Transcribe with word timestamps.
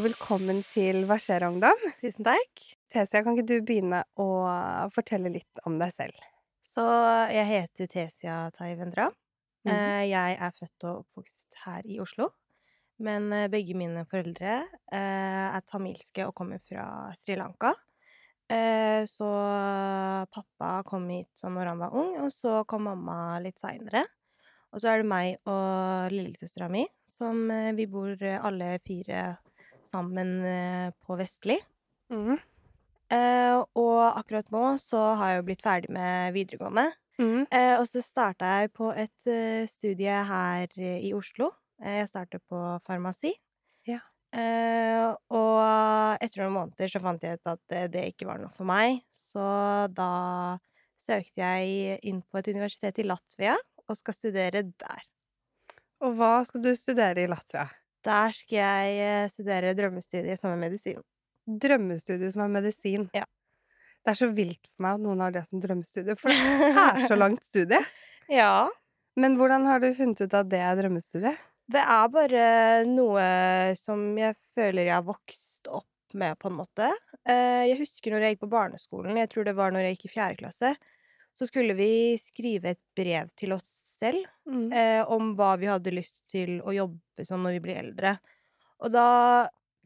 og 0.00 0.06
velkommen 0.06 0.62
til 0.72 1.02
Hva 1.04 1.18
skjer, 1.20 1.44
ungdom? 1.44 1.80
Tusen 2.00 2.24
takk. 2.24 2.60
Tesia, 2.88 3.20
kan 3.20 3.34
ikke 3.36 3.48
du 3.50 3.66
begynne 3.68 3.98
å 4.16 4.28
fortelle 4.94 5.28
litt 5.34 5.60
om 5.68 5.74
deg 5.80 5.92
selv? 5.92 6.22
Så 6.64 6.84
jeg 7.28 7.44
heter 7.44 7.90
Tesia 7.90 8.36
Taivendra. 8.56 9.10
Mm 9.66 9.74
-hmm. 9.74 10.06
Jeg 10.08 10.38
er 10.40 10.50
født 10.56 10.84
og 10.84 11.04
oppvokst 11.04 11.58
her 11.66 11.82
i 11.84 12.00
Oslo. 12.00 12.30
Men 12.98 13.32
eh, 13.32 13.48
begge 13.48 13.74
mine 13.74 14.06
foreldre 14.06 14.64
eh, 14.92 15.56
er 15.56 15.60
tamilske 15.66 16.26
og 16.26 16.34
kommer 16.34 16.58
fra 16.58 17.12
Sri 17.14 17.36
Lanka. 17.36 17.74
Eh, 18.48 19.04
Så 19.04 19.28
pappa 20.32 20.82
kom 20.82 21.08
hit 21.10 21.28
sånn 21.34 21.54
når 21.54 21.66
han 21.66 21.78
var 21.78 21.92
ung, 21.92 22.24
og 22.24 22.32
så 22.32 22.64
kom 22.64 22.82
mamma 22.82 23.38
litt 23.38 23.58
seinere. 23.58 24.06
Og 24.72 24.80
så 24.80 24.88
er 24.88 25.02
det 25.02 25.10
meg 25.10 25.36
og 25.44 26.10
lillesøstera 26.10 26.70
mi, 26.70 26.86
som 27.06 27.50
eh, 27.50 27.72
vi 27.72 27.86
bor 27.86 28.22
eh, 28.22 28.44
alle 28.44 28.78
fire 28.86 29.36
sammen 29.88 30.40
eh, 30.46 30.88
på 31.06 31.16
Vestli. 31.20 31.58
Mm. 32.12 32.38
Eh, 33.10 33.56
og 33.58 34.00
akkurat 34.14 34.50
nå 34.54 34.64
så 34.78 35.00
har 35.18 35.32
jeg 35.32 35.40
jo 35.40 35.46
blitt 35.48 35.64
ferdig 35.64 35.90
med 35.94 36.34
videregående. 36.36 36.86
Mm. 37.20 37.44
Eh, 37.50 37.74
og 37.76 37.84
så 37.90 38.02
starta 38.04 38.60
jeg 38.60 38.72
på 38.76 38.92
et 38.96 39.30
studie 39.70 40.22
her 40.30 40.70
i 40.78 41.12
Oslo. 41.16 41.50
Jeg 41.80 42.08
startet 42.10 42.44
på 42.48 42.60
farmasi. 42.86 43.32
Ja. 43.88 44.00
Eh, 44.30 45.08
og 45.34 46.22
etter 46.22 46.44
noen 46.44 46.54
måneder 46.54 46.92
så 46.92 47.02
fant 47.02 47.24
jeg 47.24 47.40
ut 47.40 47.50
at 47.50 47.62
det, 47.72 47.84
det 47.96 48.06
ikke 48.12 48.28
var 48.28 48.42
noe 48.42 48.52
for 48.54 48.68
meg. 48.68 49.02
Så 49.14 49.42
da 49.96 50.58
søkte 51.00 51.40
jeg 51.40 51.98
inn 52.06 52.20
på 52.22 52.40
et 52.40 52.50
universitet 52.52 53.00
i 53.00 53.08
Latvia 53.08 53.56
og 53.88 53.98
skal 53.98 54.16
studere 54.16 54.62
der. 54.70 55.06
Og 56.04 56.14
hva 56.16 56.40
skal 56.48 56.62
du 56.64 56.70
studere 56.78 57.24
i 57.24 57.30
Latvia? 57.30 57.66
Der 58.06 58.32
skal 58.32 58.56
jeg 58.62 59.00
eh, 59.04 59.26
studere 59.32 59.74
drømmestudiet 59.76 60.40
som 60.40 60.52
er 60.54 60.60
medisin. 60.62 61.02
Drømmestudie 61.50 62.30
som 62.32 62.44
er 62.46 62.52
medisin. 62.60 63.08
Ja. 63.16 63.26
Det 64.00 64.14
er 64.14 64.16
så 64.22 64.30
vilt 64.32 64.62
for 64.70 64.84
meg 64.86 64.96
at 64.96 65.04
noen 65.04 65.20
har 65.20 65.34
det 65.34 65.42
som 65.48 65.60
drømmestudie, 65.60 66.16
for 66.16 66.32
det 66.32 66.70
er 66.86 67.02
så 67.10 67.18
langt 67.18 67.44
studie. 67.44 67.80
Ja. 68.32 68.68
Men 69.20 69.36
hvordan 69.36 69.66
har 69.68 69.82
du 69.82 69.90
funnet 69.98 70.22
ut 70.24 70.36
at 70.38 70.48
det 70.52 70.60
er 70.64 70.78
drømmestudie? 70.78 71.34
Det 71.70 71.82
er 71.82 72.08
bare 72.10 72.44
noe 72.88 73.24
som 73.78 74.00
jeg 74.18 74.34
føler 74.56 74.88
jeg 74.88 74.96
har 74.96 75.04
vokst 75.06 75.68
opp 75.70 75.86
med, 76.18 76.34
på 76.40 76.48
en 76.50 76.56
måte. 76.58 76.88
Eh, 77.28 77.68
Jeg 77.68 77.76
husker 77.84 78.10
når 78.16 78.24
jeg 78.24 78.34
gikk 78.34 78.46
på 78.46 78.54
barneskolen, 78.56 79.20
jeg 79.20 79.30
tror 79.30 79.46
det 79.46 79.54
var 79.58 79.70
når 79.74 79.84
jeg 79.86 79.98
gikk 79.98 80.08
i 80.08 80.14
fjerde 80.16 80.40
klasse, 80.40 80.72
så 81.36 81.46
skulle 81.48 81.74
vi 81.78 82.18
skrive 82.20 82.74
et 82.74 82.82
brev 82.96 83.30
til 83.38 83.54
oss 83.56 83.68
selv 84.00 84.26
mm. 84.48 84.68
eh, 84.72 85.02
om 85.08 85.32
hva 85.38 85.54
vi 85.60 85.70
hadde 85.70 85.94
lyst 85.94 86.22
til 86.30 86.58
å 86.60 86.74
jobbe 86.74 87.26
som 87.26 87.42
når 87.44 87.58
vi 87.58 87.64
blir 87.68 87.80
eldre. 87.80 88.16
Og 88.80 88.92
da 88.92 89.08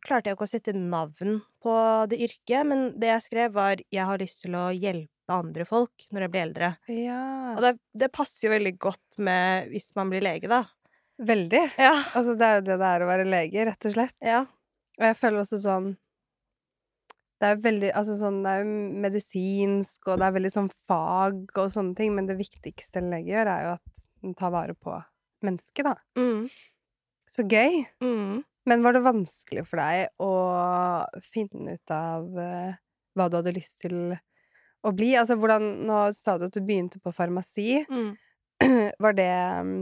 klarte 0.05 0.31
jeg 0.31 0.37
ikke 0.37 0.47
å 0.47 0.51
sette 0.51 0.77
navn 0.77 1.41
på 1.65 1.75
det 2.11 2.21
yrket, 2.27 2.63
men 2.69 2.87
det 3.01 3.11
jeg 3.11 3.27
skrev, 3.29 3.53
var 3.57 3.81
'Jeg 3.81 4.05
har 4.05 4.21
lyst 4.21 4.43
til 4.45 4.57
å 4.59 4.69
hjelpe 4.71 5.33
andre 5.33 5.65
folk 5.65 6.05
når 6.13 6.27
jeg 6.27 6.33
blir 6.33 6.45
eldre'. 6.45 6.73
Ja. 6.93 7.55
Og 7.57 7.63
det, 7.65 7.75
det 7.97 8.13
passer 8.13 8.49
jo 8.49 8.55
veldig 8.55 8.75
godt 8.79 9.19
med 9.19 9.71
hvis 9.73 9.95
man 9.97 10.13
blir 10.13 10.25
lege, 10.25 10.51
da. 10.51 10.65
Veldig. 11.23 11.65
Ja. 11.79 11.95
Altså, 12.13 12.35
det 12.35 12.47
er 12.47 12.59
jo 12.59 12.67
det 12.67 12.79
det 12.83 12.91
er 12.91 13.05
å 13.05 13.11
være 13.11 13.29
lege, 13.29 13.67
rett 13.71 13.89
og 13.89 13.95
slett. 13.97 14.17
Ja. 14.21 14.45
Og 14.99 15.07
jeg 15.09 15.19
føler 15.19 15.43
også 15.43 15.61
sånn 15.63 15.95
Det 17.45 17.51
er 17.53 17.59
veldig 17.61 17.91
Altså 17.93 18.15
sånn, 18.17 18.39
det 18.45 18.53
er 18.55 18.63
jo 18.63 19.01
medisinsk, 19.05 20.07
og 20.09 20.21
det 20.21 20.29
er 20.29 20.37
veldig 20.39 20.53
sånn 20.55 20.71
fag 20.89 21.59
og 21.61 21.73
sånne 21.75 21.93
ting, 21.99 22.15
men 22.17 22.29
det 22.31 22.39
viktigste 22.39 23.03
en 23.03 23.11
lege 23.13 23.35
gjør, 23.35 23.51
er 23.53 23.67
jo 23.67 23.75
at 23.75 24.05
den 24.25 24.37
tar 24.39 24.55
vare 24.55 24.77
på 24.81 24.95
mennesket, 25.45 25.91
da. 25.91 25.93
Mm. 26.17 26.47
Så 27.29 27.45
gøy. 27.45 27.83
Mm. 28.01 28.41
Men 28.65 28.85
var 28.87 28.97
det 28.97 29.03
vanskelig 29.05 29.67
for 29.69 29.83
deg 29.83 30.25
å 30.25 30.31
finne 31.27 31.77
ut 31.77 31.93
av 31.93 32.31
uh, 32.33 32.79
hva 33.13 33.27
du 33.29 33.37
hadde 33.37 33.57
lyst 33.59 33.83
til 33.85 33.99
å 34.81 34.95
bli? 34.97 35.11
Altså 35.21 35.37
hvordan 35.37 35.67
Nå 35.85 36.01
sa 36.17 36.39
du 36.41 36.47
at 36.49 36.57
du 36.57 36.65
begynte 36.65 37.03
på 37.05 37.13
farmasi. 37.13 37.83
Mm. 37.93 38.15
Var 39.05 39.19
det 39.19 39.31
um, 39.61 39.77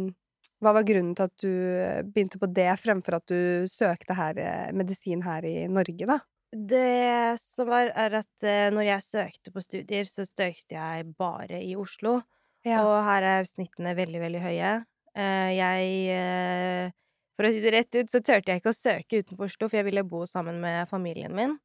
Hva 0.62 0.74
var 0.74 0.86
grunnen 0.88 1.14
til 1.14 1.30
at 1.30 1.46
du 1.46 2.10
begynte 2.10 2.42
på 2.42 2.50
det 2.50 2.72
fremfor 2.82 3.20
at 3.20 3.30
du 3.30 3.70
søkte 3.70 4.18
her, 4.18 4.38
eh, 4.38 4.74
medisin 4.74 5.22
her 5.22 5.46
i 5.46 5.68
Norge, 5.70 6.10
da? 6.10 6.18
Det 6.52 7.38
som 7.40 7.68
var, 7.70 7.88
er 7.96 8.18
at 8.20 8.44
eh, 8.44 8.68
når 8.74 8.84
jeg 8.84 9.04
søkte 9.06 9.52
på 9.54 9.62
studier, 9.64 10.04
så 10.04 10.26
søkte 10.28 10.76
jeg 10.76 11.06
bare 11.16 11.62
i 11.64 11.72
Oslo. 11.80 12.18
Ja. 12.66 12.82
Og 12.84 12.98
her 13.06 13.24
er 13.24 13.48
snittene 13.48 13.94
veldig, 13.96 14.20
veldig 14.20 14.42
høye. 14.42 14.72
Eh, 15.16 15.52
jeg 15.56 15.94
eh, 16.12 16.92
For 17.38 17.48
å 17.48 17.52
si 17.54 17.62
det 17.64 17.72
rett 17.72 17.96
ut, 17.96 18.10
så 18.12 18.20
turte 18.20 18.52
jeg 18.52 18.60
ikke 18.60 18.74
å 18.74 18.76
søke 18.76 19.22
utenfor 19.22 19.48
Oslo, 19.48 19.70
for 19.70 19.80
jeg 19.80 19.88
ville 19.88 20.04
bo 20.04 20.26
sammen 20.28 20.60
med 20.60 20.90
familien 20.92 21.32
min. 21.36 21.56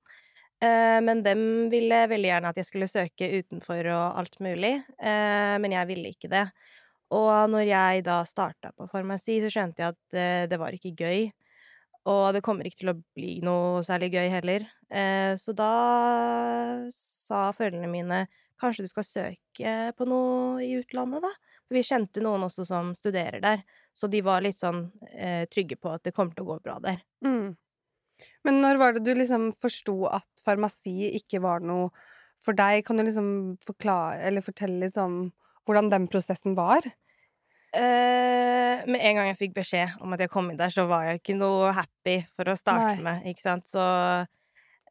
Men 0.58 1.20
dem 1.22 1.42
ville 1.70 2.00
veldig 2.10 2.30
gjerne 2.32 2.50
at 2.50 2.58
jeg 2.58 2.66
skulle 2.66 2.88
søke 2.90 3.28
utenfor 3.30 3.92
og 3.94 4.16
alt 4.18 4.40
mulig. 4.42 4.72
Men 4.98 5.76
jeg 5.76 5.86
ville 5.92 6.10
ikke 6.16 6.32
det. 6.32 6.48
Og 7.14 7.52
når 7.54 7.68
jeg 7.68 8.06
da 8.08 8.16
starta 8.26 8.72
på 8.74 8.88
farmasi, 8.90 9.36
så 9.44 9.52
skjønte 9.54 9.84
jeg 9.84 9.94
at 9.94 10.50
det 10.50 10.58
var 10.58 10.74
ikke 10.74 10.96
gøy. 10.98 11.28
Og 12.08 12.26
det 12.36 12.44
kommer 12.46 12.68
ikke 12.68 12.82
til 12.84 12.94
å 12.94 13.00
bli 13.18 13.38
noe 13.44 13.84
særlig 13.86 14.14
gøy 14.16 14.30
heller. 14.32 14.68
Eh, 14.88 15.34
så 15.40 15.54
da 15.56 15.72
sa 16.94 17.50
foreldrene 17.56 17.90
mine 17.92 18.22
kanskje 18.62 18.86
du 18.86 18.92
skal 18.92 19.06
søke 19.06 19.76
på 19.98 20.08
noe 20.10 20.64
i 20.66 20.72
utlandet, 20.80 21.26
da. 21.26 21.32
For 21.68 21.78
vi 21.78 21.86
kjente 21.86 22.24
noen 22.24 22.46
også 22.48 22.66
som 22.68 22.94
studerer 22.98 23.42
der, 23.44 23.64
så 23.98 24.10
de 24.10 24.22
var 24.26 24.44
litt 24.46 24.62
sånn 24.64 24.86
eh, 25.12 25.44
trygge 25.52 25.78
på 25.82 25.92
at 25.94 26.06
det 26.08 26.16
kommer 26.16 26.38
til 26.38 26.48
å 26.48 26.54
gå 26.54 26.60
bra 26.66 26.78
der. 26.84 27.02
Mm. 27.26 27.58
Men 28.48 28.62
når 28.64 28.80
var 28.82 28.96
det 28.96 29.04
du 29.06 29.12
liksom 29.14 29.52
forsto 29.62 30.08
at 30.10 30.46
farmasi 30.46 31.12
ikke 31.20 31.42
var 31.44 31.66
noe 31.66 31.92
for 32.42 32.58
deg? 32.58 32.86
Kan 32.88 32.98
du 32.98 33.06
liksom 33.06 33.30
forklare, 33.66 34.22
eller 34.30 34.46
fortelle 34.46 34.80
liksom 34.88 35.28
hvordan 35.68 35.92
den 35.92 36.08
prosessen 36.10 36.56
var? 36.58 36.88
Eh, 37.76 38.86
med 38.88 39.02
en 39.04 39.18
gang 39.20 39.28
jeg 39.32 39.40
fikk 39.42 39.58
beskjed 39.58 39.98
om 40.04 40.16
at 40.16 40.24
jeg 40.24 40.32
kom 40.32 40.48
inn 40.52 40.60
der, 40.60 40.72
så 40.74 40.88
var 40.90 41.08
jeg 41.08 41.20
ikke 41.20 41.36
noe 41.38 41.74
happy 41.76 42.22
for 42.38 42.50
å 42.50 42.56
starte 42.58 42.96
Nei. 42.96 43.04
med, 43.04 43.28
ikke 43.32 43.44
sant. 43.44 43.68
Så 43.68 43.84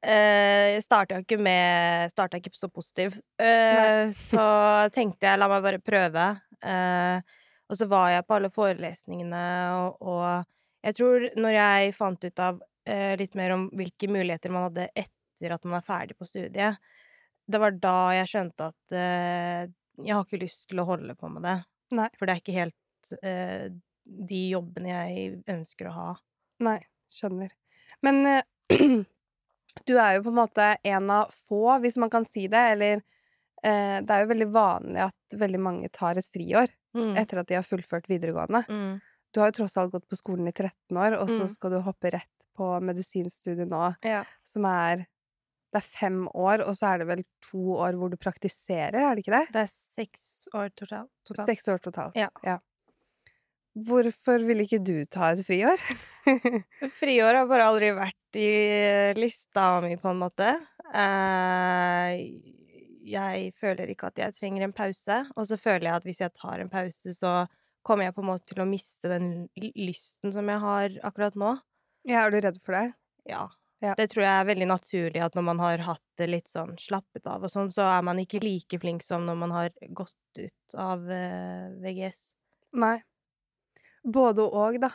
eh, 0.02 0.76
starta 0.84 1.16
jeg 1.16 1.26
ikke 1.26 1.40
med 1.42 2.12
Starta 2.12 2.40
ikke 2.40 2.52
så 2.56 2.70
positivt. 2.72 3.22
Eh, 3.40 4.06
så 4.14 4.46
tenkte 4.94 5.30
jeg 5.30 5.40
la 5.40 5.48
meg 5.50 5.64
bare 5.64 5.82
prøve. 5.82 6.28
Eh, 6.62 7.40
og 7.66 7.78
så 7.78 7.88
var 7.90 8.12
jeg 8.12 8.26
på 8.26 8.36
alle 8.36 8.52
forelesningene, 8.54 9.46
og, 9.74 9.96
og 10.06 10.86
jeg 10.86 10.94
tror 11.00 11.24
når 11.34 11.56
jeg 11.56 11.94
fant 11.96 12.26
ut 12.28 12.42
av 12.44 12.60
eh, 12.86 13.14
litt 13.18 13.34
mer 13.38 13.56
om 13.56 13.66
hvilke 13.74 14.10
muligheter 14.10 14.52
man 14.54 14.68
hadde 14.68 14.86
etter 14.94 15.56
at 15.56 15.66
man 15.66 15.80
er 15.80 15.88
ferdig 15.88 16.16
på 16.18 16.28
studiet, 16.28 16.78
det 17.46 17.60
var 17.62 17.74
da 17.82 17.96
jeg 18.16 18.30
skjønte 18.30 18.70
at 18.70 18.94
eh, 18.94 19.66
jeg 20.04 20.14
har 20.14 20.22
ikke 20.22 20.42
lyst 20.44 20.68
til 20.70 20.82
å 20.82 20.86
holde 20.86 21.16
på 21.18 21.30
med 21.32 21.46
det. 21.46 21.56
Nei. 21.94 22.08
For 22.18 22.26
det 22.26 22.34
er 22.36 22.40
ikke 22.42 22.56
helt 22.56 23.12
eh, 23.22 23.68
de 24.06 24.40
jobbene 24.50 24.88
jeg 24.88 25.42
ønsker 25.52 25.88
å 25.90 25.94
ha. 25.94 26.08
Nei, 26.66 26.78
skjønner. 27.12 27.50
Men 28.02 28.26
eh, 28.26 28.42
du 29.86 29.94
er 29.98 30.16
jo 30.16 30.24
på 30.26 30.32
en 30.32 30.40
måte 30.40 30.70
en 30.82 31.10
av 31.10 31.30
få, 31.48 31.78
hvis 31.84 31.98
man 32.02 32.10
kan 32.10 32.24
si 32.26 32.46
det, 32.48 32.62
eller 32.76 33.02
eh, 33.62 34.00
Det 34.02 34.10
er 34.14 34.24
jo 34.24 34.30
veldig 34.32 34.48
vanlig 34.54 35.02
at 35.06 35.36
veldig 35.38 35.60
mange 35.60 35.88
tar 35.94 36.16
et 36.20 36.28
friår 36.32 36.72
Mm. 36.96 37.10
etter 37.20 37.36
at 37.36 37.48
de 37.50 37.54
har 37.58 37.64
fullført 37.66 38.06
videregående. 38.08 38.62
Mm. 38.72 39.00
Du 39.34 39.40
har 39.42 39.50
jo 39.50 39.56
tross 39.58 39.74
alt 39.76 39.90
gått 39.92 40.06
på 40.08 40.16
skolen 40.16 40.46
i 40.48 40.52
13 40.56 40.96
år, 40.96 41.18
og 41.20 41.28
så 41.28 41.42
Mm. 41.42 41.48
skal 41.52 41.70
du 41.74 41.80
hoppe 41.84 42.08
rett 42.14 42.30
på 42.56 42.80
medisinstudiet 42.80 43.68
nå, 43.68 43.94
Ja. 44.02 44.22
som 44.48 44.64
er 44.64 45.04
Det 45.74 45.80
er 45.82 45.86
fem 45.86 46.22
år, 46.30 46.62
og 46.64 46.76
så 46.78 46.92
er 46.92 47.02
det 47.02 47.08
vel 47.10 47.22
to 47.48 47.76
år 47.76 47.98
hvor 47.98 48.12
du 48.12 48.16
praktiserer, 48.20 48.96
er 48.96 49.16
det 49.16 49.24
ikke 49.24 49.34
det? 49.34 49.46
Det 49.52 49.64
er 49.64 49.72
seks 49.72 50.22
år 50.54 50.70
totalt. 50.78 51.10
totalt. 51.26 51.48
Seks 51.50 51.68
år 51.72 51.82
totalt. 51.84 52.16
Ja. 52.16 52.58
Hvorfor 53.76 54.40
ville 54.46 54.64
ikke 54.64 54.80
du 54.80 55.02
ta 55.04 55.34
et 55.34 55.42
friår? 55.44 55.82
Friår 57.00 57.36
har 57.42 57.48
bare 57.50 57.66
aldri 57.68 57.90
vært 57.92 58.38
i 58.40 58.48
lista 59.18 59.66
mi, 59.84 59.98
på 60.00 60.14
en 60.14 60.22
måte. 60.22 60.54
Eh, 60.96 62.14
jeg 63.06 63.52
føler 63.60 63.92
ikke 63.92 64.08
at 64.08 64.22
jeg 64.22 64.36
trenger 64.38 64.64
en 64.64 64.74
pause, 64.76 65.20
og 65.36 65.48
så 65.50 65.60
føler 65.60 65.90
jeg 65.90 65.98
at 65.98 66.08
hvis 66.08 66.22
jeg 66.24 66.34
tar 66.38 66.62
en 66.62 66.72
pause, 66.72 67.12
så 67.12 67.34
kommer 67.86 68.08
jeg 68.08 68.16
på 68.16 68.24
en 68.24 68.30
måte 68.32 68.48
til 68.50 68.64
å 68.64 68.68
miste 68.68 69.12
den 69.12 69.28
lysten 69.60 70.32
som 70.34 70.48
jeg 70.50 70.62
har 70.64 70.96
akkurat 71.06 71.36
nå. 71.38 71.52
Ja, 72.08 72.24
er 72.24 72.32
du 72.32 72.40
redd 72.40 72.58
for 72.64 72.78
det? 72.78 72.88
Ja. 73.28 73.44
Ja. 73.84 73.92
Det 73.98 74.06
tror 74.12 74.24
jeg 74.24 74.32
er 74.40 74.46
veldig 74.48 74.68
naturlig 74.70 75.20
at 75.20 75.34
når 75.36 75.44
man 75.50 75.58
har 75.60 75.82
hatt 75.84 76.04
det 76.16 76.30
litt 76.30 76.48
sånn 76.48 76.76
slappet 76.80 77.26
av 77.28 77.44
og 77.44 77.52
sånn, 77.52 77.68
så 77.72 77.84
er 77.90 78.06
man 78.06 78.20
ikke 78.22 78.40
like 78.40 78.78
flink 78.80 79.04
som 79.04 79.26
når 79.28 79.36
man 79.42 79.52
har 79.52 79.74
gått 79.96 80.40
ut 80.40 80.76
av 80.80 81.04
uh, 81.04 81.68
VGS. 81.84 82.22
Nei. 82.80 82.96
Både 84.06 84.46
og, 84.46 84.80
da. 84.80 84.94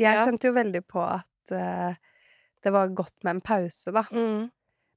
Jeg 0.00 0.16
Ja. 0.16 0.24
kjente 0.24 0.48
jo 0.48 0.56
veldig 0.56 0.82
på 0.88 1.02
at 1.04 1.52
uh, 1.52 1.92
det 2.64 2.72
var 2.72 2.94
godt 2.96 3.18
med 3.22 3.36
en 3.36 3.44
pause, 3.44 3.92
da. 3.92 4.06
Mm. 4.10 4.48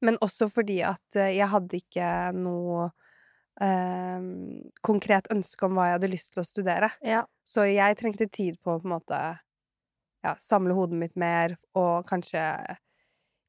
Men 0.05 0.21
også 0.23 0.47
fordi 0.51 0.79
at 0.87 1.19
uh, 1.19 1.27
jeg 1.27 1.51
hadde 1.51 1.81
ikke 1.81 2.07
noe 2.39 2.87
eh, 3.61 4.25
konkret 4.85 5.27
ønske 5.33 5.67
om 5.67 5.77
hva 5.77 5.89
jeg 5.89 5.97
hadde 5.97 6.11
lyst 6.11 6.33
til 6.33 6.43
å 6.43 6.47
studere. 6.47 6.89
Ja. 7.05 7.23
Så 7.45 7.67
jeg 7.69 7.99
trengte 7.99 8.27
tid 8.27 8.59
på 8.61 8.75
å 8.75 8.81
på 8.81 8.89
en 8.89 8.95
måte 8.95 9.19
ja, 10.25 10.33
samle 10.41 10.75
hodet 10.75 10.99
mitt 10.99 11.15
mer, 11.19 11.55
og 11.77 12.07
kanskje 12.09 12.41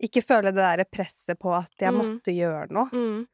ikke 0.02 0.22
føle 0.25 0.52
det 0.52 0.60
derre 0.60 0.84
presset 0.84 1.38
på 1.40 1.52
at 1.56 1.70
jeg 1.81 1.93
Mm. 1.93 1.98
måtte 2.02 2.32
gjøre 2.34 2.70
noe. 2.70 2.88
Mm. 2.93 3.26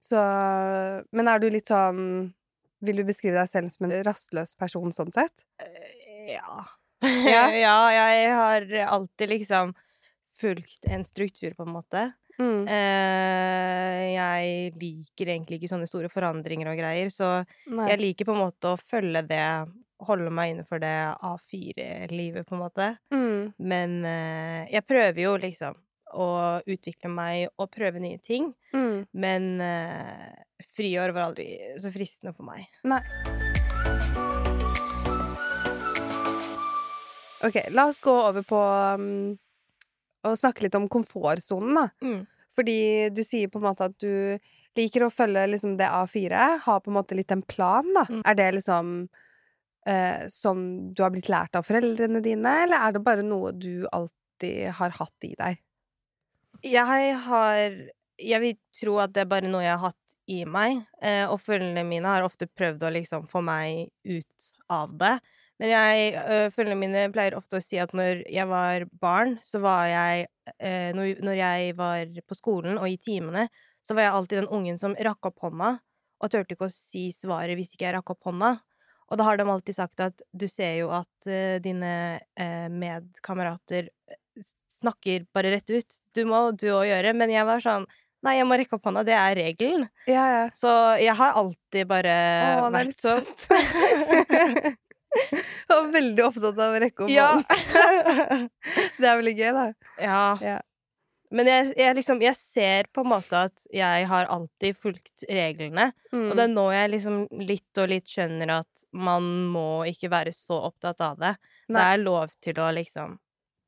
Så 0.00 1.04
Men 1.12 1.28
er 1.28 1.38
du 1.38 1.50
litt 1.50 1.66
sånn 1.68 2.32
Vil 2.80 2.96
du 2.96 3.04
beskrive 3.04 3.34
deg 3.34 3.48
selv 3.50 3.70
som 3.74 3.90
en 3.90 4.04
rastløs 4.06 4.54
person 4.56 4.92
sånn 4.92 5.12
sett? 5.12 5.44
Eh, 5.60 6.34
Ja. 6.36 6.64
Ja? 7.02 7.48
ja, 7.66 7.90
jeg 7.90 8.30
har 8.30 8.66
alltid 8.86 9.28
liksom 9.30 9.74
fulgt 10.38 10.86
en 10.86 11.02
struktur, 11.04 11.54
på 11.56 11.66
en 11.66 11.72
måte. 11.74 12.12
Mm. 12.38 12.68
Eh, 12.68 14.14
jeg 14.14 14.74
liker 14.78 15.26
egentlig 15.32 15.58
ikke 15.58 15.70
sånne 15.72 15.88
store 15.90 16.08
forandringer 16.12 16.68
og 16.70 16.78
greier, 16.78 17.10
så 17.10 17.44
Nei. 17.66 17.88
jeg 17.90 17.98
liker 18.02 18.24
på 18.28 18.34
en 18.36 18.44
måte 18.44 18.70
å 18.70 18.78
følge 18.78 19.24
det, 19.26 19.42
holde 20.06 20.30
meg 20.30 20.52
innenfor 20.54 20.78
det 20.78 20.94
A4-livet, 21.26 22.46
på 22.46 22.54
en 22.54 22.62
måte. 22.62 22.88
Mm. 23.10 23.52
Men 23.58 23.96
eh, 24.06 24.68
jeg 24.76 24.86
prøver 24.86 25.22
jo 25.24 25.36
liksom 25.42 25.74
å 26.14 26.28
utvikle 26.64 27.10
meg 27.12 27.48
og 27.58 27.70
prøve 27.74 28.00
nye 28.02 28.18
ting, 28.22 28.52
Mm. 28.72 29.06
men 29.12 29.48
uh, 29.60 30.28
friår 30.76 31.12
var 31.16 31.28
aldri 31.30 31.48
så 31.80 31.90
fristende 31.94 32.34
for 32.36 32.44
meg. 32.48 32.66
Nei. 32.84 33.02
OK, 37.44 37.58
la 37.70 37.86
oss 37.86 38.00
gå 38.02 38.10
over 38.12 38.42
på 38.42 38.58
um, 38.98 39.36
å 40.26 40.32
snakke 40.36 40.64
litt 40.66 40.74
om 40.74 40.88
komfortsonen, 40.90 41.76
da. 41.78 41.84
Mm. 42.02 42.24
Fordi 42.58 42.78
du 43.14 43.20
sier 43.22 43.50
på 43.52 43.60
en 43.60 43.68
måte 43.68 43.86
at 43.86 43.94
du 44.02 44.38
liker 44.78 45.04
å 45.06 45.12
følge 45.14 45.44
liksom 45.52 45.76
det 45.78 45.86
A4, 45.86 46.40
ha 46.64 46.78
på 46.82 46.90
en 46.90 46.96
måte 46.98 47.14
litt 47.18 47.30
en 47.34 47.44
plan, 47.46 47.86
da. 47.94 48.04
Mm. 48.10 48.22
Er 48.26 48.38
det 48.40 48.48
liksom 48.58 48.90
uh, 49.06 50.26
sånn 50.34 50.64
du 50.94 51.04
har 51.04 51.14
blitt 51.14 51.30
lært 51.30 51.54
av 51.58 51.66
foreldrene 51.68 52.22
dine, 52.24 52.56
eller 52.64 52.88
er 52.88 52.98
det 52.98 53.04
bare 53.06 53.22
noe 53.26 53.54
du 53.54 53.86
alltid 53.94 54.72
har 54.80 54.98
hatt 54.98 55.28
i 55.30 55.34
deg? 55.38 55.62
Jeg 56.64 57.14
har 57.26 57.58
Jeg 58.18 58.40
vil 58.42 58.56
tro 58.74 58.96
at 58.98 59.12
det 59.14 59.22
er 59.22 59.30
bare 59.30 59.50
noe 59.50 59.62
jeg 59.62 59.76
har 59.78 59.92
hatt 59.92 60.14
i 60.28 60.42
meg, 60.44 60.80
eh, 61.00 61.22
og 61.30 61.38
følgene 61.40 61.84
mine 61.86 62.10
har 62.10 62.24
ofte 62.26 62.48
prøvd 62.50 62.82
å 62.84 62.90
liksom 62.96 63.28
få 63.30 63.40
meg 63.46 63.92
ut 64.04 64.48
av 64.74 64.90
det. 64.98 65.12
Men 65.62 65.70
jeg 65.70 66.08
øh, 66.18 66.48
Følgene 66.54 66.78
mine 66.80 67.04
pleier 67.14 67.36
ofte 67.38 67.58
å 67.58 67.62
si 67.62 67.78
at 67.80 67.94
når 67.96 68.24
jeg 68.26 68.46
var 68.50 68.84
barn, 69.00 69.36
så 69.42 69.62
var 69.62 69.86
jeg 69.90 70.26
eh, 70.58 70.90
når, 70.98 71.32
jeg 71.38 71.76
var 71.78 72.10
på 72.26 72.38
skolen 72.38 72.78
og 72.78 72.90
i 72.90 72.98
timene, 72.98 73.46
så 73.82 73.94
var 73.94 74.08
jeg 74.08 74.16
alltid 74.18 74.40
den 74.42 74.52
ungen 74.58 74.82
som 74.82 74.98
rakk 74.98 75.30
opp 75.30 75.46
hånda, 75.46 75.76
og 76.18 76.34
turte 76.34 76.56
ikke 76.58 76.68
å 76.68 76.74
si 76.74 77.08
svaret 77.14 77.54
hvis 77.58 77.72
ikke 77.74 77.86
jeg 77.86 77.96
rakk 78.00 78.16
opp 78.16 78.30
hånda. 78.30 78.56
Og 79.08 79.16
da 79.16 79.24
har 79.24 79.38
de 79.40 79.46
alltid 79.48 79.78
sagt 79.78 80.02
at 80.04 80.22
du 80.36 80.44
ser 80.52 80.74
jo 80.82 80.90
at 80.92 81.28
eh, 81.30 81.56
dine 81.64 81.92
eh, 82.36 82.66
medkamerater 82.68 83.88
eh, 83.88 84.17
snakker 84.72 85.26
bare 85.34 85.50
rett 85.56 85.70
ut. 85.70 85.98
Du 86.14 86.24
må 86.28 86.42
du 86.56 86.68
òg 86.74 86.86
gjøre. 86.90 87.14
Men 87.14 87.30
jeg 87.34 87.46
var 87.48 87.60
sånn 87.64 87.86
Nei, 88.26 88.32
jeg 88.40 88.46
må 88.50 88.56
rekke 88.58 88.74
opp 88.74 88.82
hånda. 88.88 89.04
Det 89.06 89.14
er 89.14 89.36
regelen. 89.38 89.84
Ja, 90.10 90.24
ja. 90.32 90.46
Så 90.50 90.66
jeg 90.98 91.14
har 91.14 91.36
alltid 91.38 91.86
bare 91.86 92.14
Å, 92.58 92.64
det 92.66 92.66
er 92.66 92.72
vært 92.74 92.98
sånn. 92.98 93.28
Jeg 94.58 95.68
var 95.70 95.92
veldig 95.94 96.24
opptatt 96.26 96.58
av 96.58 96.74
å 96.74 96.80
rekke 96.82 97.04
opp 97.06 97.12
Ja. 97.12 97.28
hånden. 97.36 98.48
Det 98.98 99.06
er 99.06 99.20
veldig 99.20 99.36
gøy, 99.38 99.52
da. 99.54 99.66
ja. 100.02 100.22
Ja. 100.42 100.56
Men 101.30 101.44
jeg, 101.50 101.74
jeg 101.76 101.94
liksom 101.98 102.22
Jeg 102.24 102.34
ser 102.40 102.86
på 102.96 103.02
en 103.04 103.10
måte 103.12 103.40
at 103.50 103.64
jeg 103.74 104.06
har 104.08 104.28
alltid 104.32 104.78
fulgt 104.80 105.26
reglene. 105.28 105.90
Og 106.16 106.30
det 106.34 106.42
er 106.46 106.48
Mm. 106.48 106.54
nå 106.56 106.66
jeg 106.72 106.90
liksom 106.94 107.18
litt 107.44 107.78
og 107.82 107.88
litt 107.92 108.08
skjønner 108.08 108.50
at 108.62 108.84
man 108.96 109.26
må 109.52 109.84
ikke 109.90 110.08
være 110.10 110.32
så 110.32 110.56
opptatt 110.70 111.00
av 111.04 111.18
det. 111.20 111.34
Det 111.68 111.84
er 111.84 111.98
lov 112.02 112.32
til 112.42 112.54
å 112.64 112.70
liksom 112.72 113.18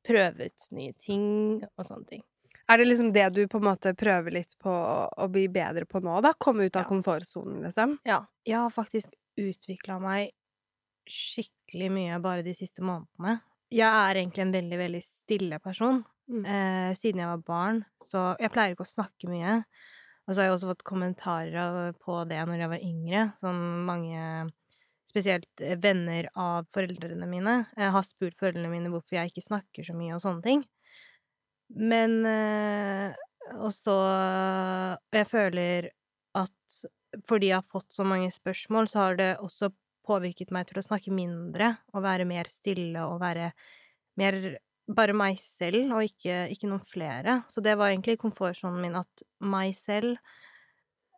prøve 0.07 0.47
ut 0.49 0.67
nye 0.75 0.93
ting 0.97 1.61
og 1.77 1.85
sånne 1.87 2.07
ting. 2.09 2.23
Er 2.71 2.77
det 2.79 2.87
liksom 2.87 3.11
det 3.13 3.25
du 3.35 3.41
på 3.51 3.59
en 3.59 3.67
måte 3.67 3.91
prøver 3.97 4.31
litt 4.31 4.53
på 4.61 4.71
å, 4.71 5.27
bli 5.31 5.47
bedre 5.51 5.85
på 5.89 5.99
nå, 6.03 6.21
da? 6.23 6.31
Komme 6.39 6.69
ut 6.69 6.75
av 6.75 6.85
Ja. 6.85 6.87
komfortsonen, 6.87 7.61
liksom? 7.65 7.97
Ja. 8.07 8.21
Jeg 8.45 8.55
har 8.57 8.69
faktisk 8.71 9.11
utvikla 9.37 9.99
meg 9.99 10.31
skikkelig 11.09 11.89
mye 11.91 12.19
bare 12.23 12.43
de 12.45 12.53
siste 12.55 12.83
månedene. 12.85 13.41
Jeg 13.71 13.87
er 13.87 14.15
egentlig 14.21 14.45
en 14.45 14.53
veldig, 14.55 14.77
veldig 14.77 15.01
stille 15.03 15.59
person. 15.59 16.03
Mm. 16.31 16.45
Eh, 16.45 16.93
siden 16.95 17.19
jeg 17.19 17.27
var 17.27 17.43
barn, 17.43 17.85
så 18.03 18.37
Jeg 18.39 18.51
pleier 18.51 18.75
ikke 18.75 18.87
å 18.87 18.95
snakke 18.95 19.27
mye. 19.27 19.63
Og 20.27 20.35
så 20.35 20.41
har 20.41 20.47
jeg 20.47 20.55
også 20.55 20.69
fått 20.71 20.83
kommentarer 20.87 21.93
på 21.99 22.21
det 22.29 22.39
når 22.47 22.57
jeg 22.61 22.69
var 22.69 22.85
yngre. 22.87 23.23
Sånn 23.41 23.61
mange 23.85 24.49
Spesielt 25.11 25.63
eh, 25.63 25.77
venner 25.81 26.29
av 26.39 26.69
foreldrene 26.73 27.27
mine 27.29 27.57
jeg 27.75 27.93
har 27.95 28.07
spurt 28.07 28.37
foreldrene 28.39 28.71
mine 28.71 28.91
hvorfor 28.93 29.19
jeg 29.19 29.31
ikke 29.31 29.45
snakker 29.49 29.87
så 29.87 29.95
mye 29.97 30.15
og 30.15 30.23
sånne 30.23 30.45
ting. 30.45 30.63
Men 31.71 32.17
eh, 32.27 33.19
Og 33.59 33.71
så 33.75 33.95
Jeg 35.11 35.27
føler 35.27 35.91
at 36.37 36.81
fordi 37.27 37.49
jeg 37.49 37.59
har 37.59 37.67
fått 37.67 37.91
så 37.91 38.05
mange 38.07 38.29
spørsmål, 38.31 38.87
så 38.87 38.99
har 39.01 39.17
det 39.19 39.31
også 39.43 39.67
påvirket 40.07 40.53
meg 40.55 40.69
til 40.69 40.79
å 40.79 40.83
snakke 40.85 41.11
mindre 41.11 41.73
og 41.91 42.05
være 42.05 42.23
mer 42.23 42.47
stille 42.47 43.03
og 43.03 43.17
være 43.19 43.49
mer 44.15 44.37
bare 44.95 45.15
meg 45.15 45.39
selv 45.41 45.91
og 45.95 46.05
ikke, 46.07 46.45
ikke 46.53 46.69
noen 46.71 46.85
flere. 46.87 47.41
Så 47.51 47.63
det 47.63 47.75
var 47.79 47.91
egentlig 47.91 48.19
komfortsonen 48.21 48.79
min 48.83 48.97
at 48.99 49.25
meg 49.43 49.75
selv 49.77 50.15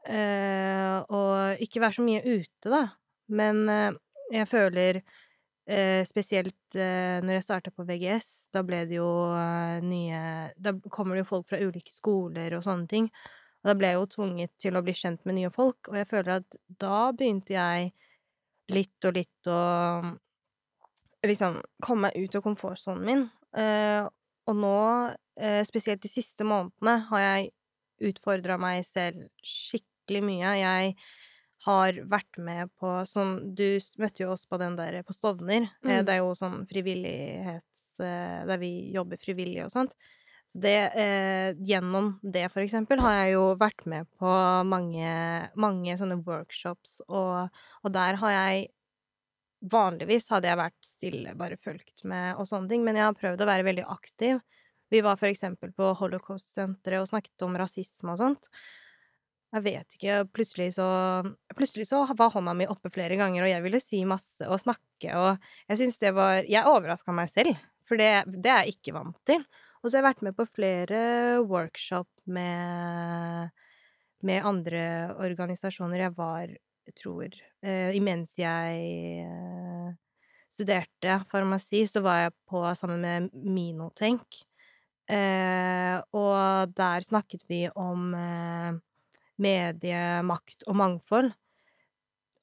øh, 0.10 0.98
Og 1.10 1.62
ikke 1.63 1.81
være 1.81 1.98
så 1.98 2.06
mye 2.06 2.24
ute, 2.25 2.69
da. 2.69 2.84
Men 3.33 3.68
eh, 3.69 4.00
jeg 4.33 4.50
føler 4.50 5.00
eh, 5.00 6.01
spesielt 6.07 6.77
eh, 6.77 7.19
når 7.24 7.38
jeg 7.38 7.45
starta 7.45 7.74
på 7.74 7.85
VGS, 7.88 8.31
da 8.53 8.63
ble 8.65 8.83
det 8.89 9.00
jo 9.00 9.09
nye 9.83 10.24
Da 10.57 10.75
kommer 10.89 11.18
det 11.18 11.25
jo 11.25 11.31
folk 11.35 11.50
fra 11.51 11.62
ulike 11.62 11.94
skoler 11.94 12.57
og 12.57 12.65
sånne 12.68 12.89
ting. 12.91 13.09
Og 13.63 13.71
da 13.71 13.77
ble 13.80 13.91
jeg 13.91 14.00
jo 14.00 14.09
tvunget 14.18 14.56
til 14.59 14.75
å 14.75 14.83
bli 14.83 14.95
kjent 14.97 15.24
med 15.25 15.39
nye 15.39 15.51
folk, 15.53 15.88
og 15.88 15.95
jeg 15.95 16.09
føler 16.09 16.41
at 16.41 16.57
da 16.83 17.13
begynte 17.15 17.56
jeg 17.56 17.94
litt 18.74 19.07
og 19.07 19.15
litt 19.15 19.47
å 19.51 19.62
liksom 21.24 21.62
komme 21.83 22.09
meg 22.09 22.18
ut 22.19 22.35
av 22.35 22.44
komfortsonen 22.44 23.06
min. 23.07 23.23
Og 24.52 24.59
nå, 24.59 24.80
spesielt 25.63 26.04
de 26.04 26.11
siste 26.11 26.44
månedene, 26.44 26.97
har 27.07 27.23
jeg 27.23 27.54
utfordra 28.09 28.57
meg 28.59 28.83
selv 28.83 29.23
skikkelig 29.47 30.23
mye. 30.28 30.54
Jeg 30.59 30.95
har 31.66 31.94
vært 32.12 32.38
med 32.44 32.72
på 32.80 32.90
sånn 33.08 33.54
Du 33.56 33.78
møtte 34.02 34.24
jo 34.26 34.32
oss 34.34 34.44
på 34.50 34.58
den 34.60 34.76
der 34.76 35.02
på 35.08 35.14
Stovner. 35.16 35.70
Eh, 35.84 36.02
Mm. 36.02 36.06
det 36.06 36.14
er 36.16 36.20
jo 36.24 36.34
sånn 36.36 36.66
frivillighets... 36.68 38.00
Eh, 38.00 38.44
der 38.50 38.58
vi 38.58 38.92
jobber 38.94 39.18
frivillig 39.22 39.64
og 39.66 39.72
sånt. 39.72 39.94
Så 40.50 40.60
det, 40.60 40.92
eh, 41.00 41.54
gjennom 41.64 42.20
det, 42.22 42.50
for 42.52 42.60
eksempel, 42.62 43.00
har 43.00 43.14
jeg 43.24 43.36
jo 43.38 43.56
vært 43.56 43.86
med 43.88 44.08
på 44.20 44.32
mange, 44.68 45.50
mange 45.56 45.96
sånne 45.98 46.18
workshops, 46.26 46.98
og, 47.08 47.48
og 47.84 47.94
der 47.96 48.16
har 48.20 48.32
jeg 48.32 48.68
Vanligvis 49.64 50.26
hadde 50.28 50.50
jeg 50.50 50.60
vært 50.60 50.84
stille, 50.84 51.34
bare 51.40 51.56
fulgt 51.56 52.02
med 52.04 52.36
og 52.36 52.44
sånne 52.50 52.68
ting, 52.68 52.82
men 52.84 52.98
jeg 53.00 53.06
har 53.08 53.16
prøvd 53.16 53.46
å 53.46 53.48
være 53.48 53.64
veldig 53.64 53.86
aktiv. 53.88 54.42
Vi 54.92 55.00
var 55.00 55.16
for 55.16 55.30
eksempel 55.30 55.72
på 55.72 55.94
Holocaust-senteret 56.02 57.00
og 57.00 57.08
snakket 57.08 57.46
om 57.48 57.56
rasisme 57.56 58.12
og 58.12 58.20
sånt. 58.20 58.50
Jeg 59.54 59.66
vet 59.68 59.95
ikke, 59.98 60.22
plutselig 60.33 60.72
så 60.78 60.88
Plutselig 61.54 61.86
så 61.90 62.02
var 62.18 62.31
hånda 62.33 62.56
mi 62.57 62.66
oppe 62.69 62.90
flere 62.94 63.18
ganger, 63.19 63.45
og 63.45 63.52
jeg 63.52 63.66
ville 63.66 63.81
si 63.83 64.00
masse 64.10 64.48
og 64.50 64.62
snakke, 64.62 65.12
og 65.14 65.44
jeg 65.69 65.81
syns 65.81 66.00
det 66.02 66.14
var 66.18 66.42
Jeg 66.50 66.69
overraska 66.69 67.14
meg 67.14 67.30
selv, 67.30 67.54
for 67.86 68.02
det, 68.02 68.26
det 68.33 68.50
er 68.50 68.64
jeg 68.64 68.80
ikke 68.80 68.95
vant 68.95 69.19
til. 69.30 69.44
Og 69.83 69.90
så 69.90 69.98
har 69.98 70.02
jeg 70.02 70.07
vært 70.07 70.24
med 70.26 70.38
på 70.38 70.48
flere 70.48 71.04
workshop 71.44 72.07
med 72.26 73.52
med 74.24 74.45
andre 74.48 74.83
organisasjoner. 75.19 76.06
Jeg 76.06 76.16
var, 76.16 76.54
jeg 76.88 76.95
tror 77.00 77.26
eh, 77.28 77.92
Imens 77.95 78.38
jeg 78.40 78.86
eh, 79.28 79.90
studerte 80.52 81.19
farmasi, 81.30 81.83
så 81.90 82.04
var 82.06 82.22
jeg 82.22 82.36
på 82.50 82.64
sammen 82.80 83.04
med 83.04 83.30
Minotenk. 83.33 84.40
Eh, 85.12 85.98
og 86.16 86.72
der 86.78 87.04
snakket 87.04 87.44
vi 87.50 87.66
om 87.76 88.16
mediemakt 89.42 90.66
og 90.68 90.78
mangfold. 90.80 91.31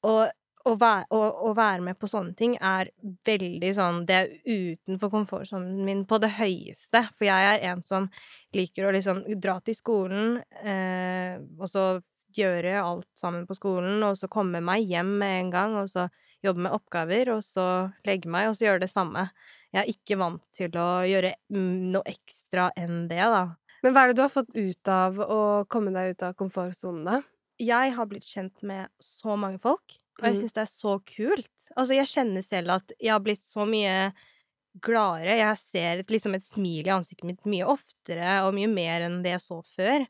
Og 0.08 0.28
å 0.68 0.74
være, 0.76 1.06
å, 1.14 1.20
å 1.48 1.52
være 1.56 1.84
med 1.84 1.98
på 2.00 2.08
sånne 2.10 2.34
ting 2.36 2.56
er 2.56 2.90
veldig 3.26 3.70
sånn 3.76 4.02
Det 4.08 4.16
er 4.16 4.32
utenfor 4.44 5.12
komfortsonen 5.12 5.84
min 5.86 6.04
på 6.08 6.18
det 6.20 6.32
høyeste. 6.36 7.06
For 7.16 7.28
jeg 7.28 7.54
er 7.54 7.64
en 7.70 7.84
som 7.84 8.10
liker 8.56 8.88
å 8.88 8.94
liksom 8.94 9.22
dra 9.40 9.58
til 9.64 9.76
skolen, 9.78 10.40
eh, 10.60 11.38
og 11.58 11.70
så 11.70 11.84
gjøre 12.36 12.76
alt 12.82 13.08
sammen 13.18 13.46
på 13.48 13.56
skolen, 13.58 14.02
og 14.06 14.18
så 14.18 14.28
komme 14.30 14.60
meg 14.62 14.86
hjem 14.90 15.16
med 15.22 15.36
en 15.38 15.54
gang, 15.54 15.78
og 15.80 15.88
så 15.90 16.06
jobbe 16.44 16.66
med 16.66 16.76
oppgaver, 16.76 17.32
og 17.34 17.42
så 17.44 17.66
legge 18.06 18.30
meg, 18.30 18.50
og 18.50 18.56
så 18.56 18.68
gjøre 18.68 18.84
det 18.84 18.92
samme. 18.92 19.26
Jeg 19.70 19.82
er 19.82 19.90
ikke 19.92 20.18
vant 20.20 20.42
til 20.56 20.76
å 20.80 20.88
gjøre 21.06 21.34
noe 21.54 22.02
ekstra 22.10 22.70
enn 22.78 23.04
det, 23.10 23.22
da. 23.22 23.44
Men 23.82 23.94
hva 23.94 24.04
er 24.04 24.10
det 24.12 24.18
du 24.20 24.24
har 24.24 24.32
fått 24.32 24.54
ut 24.56 24.88
av 24.92 25.18
å 25.24 25.40
komme 25.72 25.92
deg 25.94 26.14
ut 26.14 26.22
av 26.26 26.34
komfortsonen, 26.38 27.04
da? 27.08 27.20
Jeg 27.60 27.92
har 27.96 28.06
blitt 28.08 28.24
kjent 28.24 28.62
med 28.64 28.88
så 29.04 29.36
mange 29.36 29.60
folk, 29.60 29.98
og 30.20 30.26
jeg 30.28 30.34
Mm. 30.34 30.40
syns 30.40 30.52
det 30.56 30.62
er 30.62 30.70
så 30.72 30.98
kult. 31.04 31.68
Altså, 31.76 31.94
jeg 31.96 32.06
kjenner 32.08 32.42
selv 32.44 32.70
at 32.70 32.92
jeg 33.00 33.12
har 33.12 33.20
blitt 33.20 33.42
så 33.44 33.66
mye 33.68 34.12
gladere. 34.80 35.36
Jeg 35.40 35.56
ser 35.58 35.98
et, 36.00 36.10
liksom 36.10 36.34
et 36.36 36.44
smil 36.44 36.86
i 36.86 36.94
ansiktet 36.94 37.24
mitt 37.24 37.44
mye 37.44 37.66
oftere 37.66 38.42
og 38.46 38.54
mye 38.54 38.68
mer 38.70 39.02
enn 39.08 39.22
det 39.22 39.32
jeg 39.36 39.40
så 39.44 39.60
før. 39.76 40.06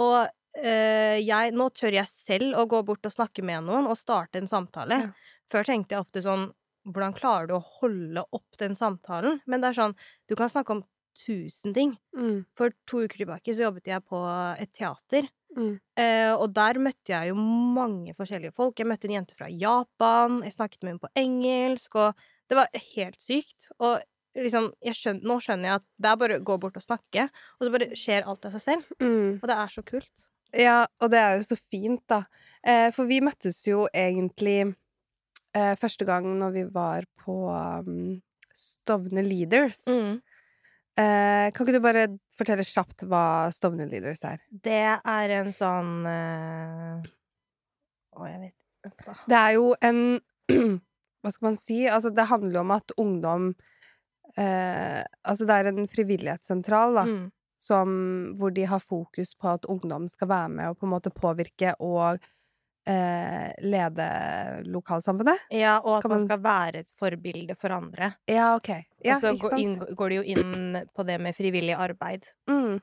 Og 0.00 0.28
øh, 0.64 1.18
jeg 1.20 1.52
Nå 1.54 1.68
tør 1.70 1.92
jeg 1.92 2.06
selv 2.10 2.56
å 2.58 2.66
gå 2.66 2.82
bort 2.86 3.04
og 3.06 3.12
snakke 3.12 3.42
med 3.44 3.64
noen 3.64 3.86
og 3.90 3.98
starte 3.98 4.38
en 4.40 4.48
samtale. 4.50 5.00
Ja. 5.06 5.10
Før 5.50 5.64
tenkte 5.64 5.94
jeg 5.96 6.06
ofte 6.06 6.22
sånn 6.22 6.52
Hvordan 6.88 7.12
klarer 7.12 7.46
du 7.46 7.52
å 7.58 7.60
holde 7.80 8.22
opp 8.32 8.56
den 8.58 8.72
samtalen? 8.74 9.42
Men 9.46 9.60
det 9.60 9.68
er 9.68 9.76
sånn 9.82 9.96
Du 10.26 10.34
kan 10.34 10.48
snakke 10.48 10.70
om 10.72 10.84
tusen 11.16 11.74
ting. 11.76 11.96
Mm. 12.16 12.44
For 12.56 12.72
to 12.86 13.04
uker 13.04 13.22
tilbake 13.22 13.54
så 13.54 13.68
jobbet 13.68 13.90
jeg 13.90 14.04
på 14.08 14.20
et 14.60 14.72
teater. 14.76 15.28
Mm. 15.56 15.74
Eh, 15.98 16.30
og 16.32 16.52
der 16.54 16.78
møtte 16.78 17.10
jeg 17.12 17.32
jo 17.32 17.34
mange 17.40 18.14
forskjellige 18.14 18.54
folk. 18.54 18.78
Jeg 18.78 18.86
møtte 18.90 19.08
en 19.10 19.16
jente 19.18 19.36
fra 19.38 19.48
Japan, 19.50 20.40
jeg 20.46 20.54
snakket 20.54 20.82
med 20.84 20.92
henne 20.94 21.02
på 21.02 21.12
engelsk, 21.18 21.98
og 21.98 22.24
det 22.50 22.58
var 22.60 22.82
helt 22.94 23.20
sykt. 23.20 23.68
Og 23.78 23.98
liksom, 24.38 24.70
jeg 24.86 24.94
skjøn- 24.94 25.22
nå 25.26 25.38
skjønner 25.42 25.72
jeg 25.72 25.80
at 25.80 25.86
det 25.98 26.10
er 26.10 26.20
bare 26.22 26.38
å 26.38 26.44
gå 26.44 26.58
bort 26.62 26.78
og 26.78 26.86
snakke, 26.86 27.26
og 27.58 27.66
så 27.66 27.72
bare 27.74 27.90
skjer 27.98 28.26
alt 28.30 28.46
av 28.46 28.54
seg 28.54 28.66
selv. 28.68 28.92
Mm. 29.02 29.40
Og 29.40 29.48
det 29.50 29.56
er 29.56 29.74
så 29.74 29.82
kult. 29.86 30.26
Ja, 30.54 30.86
og 31.00 31.10
det 31.12 31.18
er 31.18 31.36
jo 31.38 31.46
så 31.46 31.58
fint, 31.58 32.02
da. 32.10 32.24
Eh, 32.66 32.90
for 32.94 33.06
vi 33.10 33.20
møttes 33.22 33.60
jo 33.66 33.88
egentlig 33.94 34.74
eh, 35.54 35.74
første 35.78 36.06
gang 36.06 36.26
når 36.38 36.56
vi 36.56 36.64
var 36.70 37.06
på 37.22 37.36
um, 37.50 38.20
Stovner 38.54 39.22
Leaders. 39.26 39.84
Mm. 39.86 40.20
Eh, 40.98 41.46
kan 41.54 41.64
ikke 41.66 41.76
du 41.78 41.82
bare 41.84 42.06
fortelle 42.36 42.64
kjapt 42.66 43.04
hva 43.08 43.22
Stovner 43.54 43.86
Leaders 43.88 44.24
er? 44.26 44.40
Det 44.50 44.80
er 44.98 45.34
en 45.38 45.50
sånn 45.54 45.92
eh, 46.10 47.04
Å, 48.16 48.26
jeg 48.26 48.40
vet 48.42 48.90
ikke. 48.90 49.14
Det 49.30 49.38
er 49.38 49.52
jo 49.56 49.68
en 49.86 50.00
Hva 51.20 51.30
skal 51.34 51.46
man 51.50 51.58
si? 51.60 51.82
Altså, 51.88 52.10
det 52.16 52.24
handler 52.30 52.62
om 52.64 52.70
at 52.74 52.94
ungdom 53.00 53.50
eh, 54.40 55.02
Altså, 55.22 55.46
det 55.46 55.56
er 55.60 55.70
en 55.72 55.86
frivillighetssentral, 55.92 56.96
da, 56.98 57.04
Mm. 57.10 57.30
som, 57.60 57.90
hvor 58.40 58.50
de 58.56 58.64
har 58.64 58.80
fokus 58.80 59.34
på 59.36 59.50
at 59.52 59.66
ungdom 59.68 60.08
skal 60.08 60.28
være 60.32 60.48
med 60.56 60.70
og 60.72 60.78
på 60.80 60.86
en 60.88 60.94
måte 60.94 61.12
påvirke 61.12 61.74
og 61.78 62.18
eh, 62.90 63.52
lede 63.62 64.06
lokalsamfunnet. 64.66 65.46
Ja, 65.54 65.76
og 65.78 65.98
at 66.00 66.08
man 66.10 66.16
man- 66.18 66.26
skal 66.26 66.40
være 66.44 66.82
et 66.84 66.92
forbilde 66.98 67.54
for 67.60 67.70
andre. 67.76 68.12
Ja, 68.28 68.54
OK. 68.56 68.70
Ja, 69.04 69.16
og 69.16 69.22
så 69.22 69.34
går, 69.38 69.58
inn, 69.62 69.76
går 69.94 70.08
det 70.08 70.16
jo 70.20 70.24
inn 70.34 70.80
på 70.96 71.06
det 71.06 71.20
med 71.20 71.36
frivillig 71.38 71.76
arbeid. 71.78 72.26
Mm, 72.50 72.80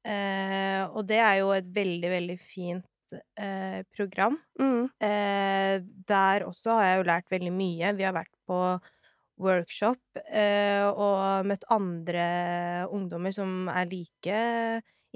Eh, 0.00 0.80
og 0.96 1.04
det 1.04 1.18
er 1.20 1.34
jo 1.42 1.50
et 1.52 1.66
veldig, 1.76 2.08
veldig 2.10 2.38
fint 2.40 3.12
eh, 3.36 3.82
program. 3.94 4.38
mm, 4.58 4.86
Eh, 5.04 5.80
der 6.08 6.40
også 6.46 6.72
har 6.72 6.84
jeg 6.86 6.96
jo 7.02 7.04
lært 7.10 7.28
veldig 7.30 7.52
mye. 7.52 7.90
Vi 7.98 8.06
har 8.08 8.14
vært 8.16 8.32
på 8.48 8.80
workshop 9.40 9.98
eh, 10.32 10.86
og 10.88 11.44
møtt 11.48 11.64
andre 11.70 12.24
ungdommer 12.92 13.32
som 13.36 13.68
er 13.68 13.84
like 13.92 14.40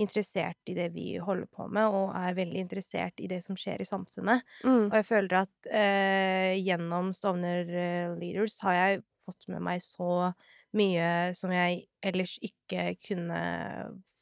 interessert 0.00 0.58
i 0.70 0.74
det 0.76 0.88
vi 0.94 1.16
holder 1.22 1.46
på 1.52 1.68
med, 1.70 1.86
og 1.86 2.14
er 2.18 2.36
veldig 2.38 2.60
interessert 2.64 3.20
i 3.22 3.28
det 3.30 3.40
som 3.44 3.58
skjer 3.58 3.82
i 3.84 3.88
samfunnet. 3.88 4.42
mm, 4.64 4.90
Og 4.90 4.98
jeg 5.00 5.06
føler 5.08 5.36
at 5.44 5.68
eh, 5.70 6.54
gjennom 6.64 7.12
Stovner 7.16 7.68
eh, 7.70 8.14
Leaders 8.20 8.58
har 8.64 8.78
jeg 8.78 9.04
fått 9.24 9.46
med 9.48 9.62
meg 9.64 9.80
så 9.84 10.32
mye 10.76 11.06
som 11.38 11.52
jeg 11.54 11.84
ellers 12.04 12.34
ikke 12.44 12.90
kunne 13.06 13.40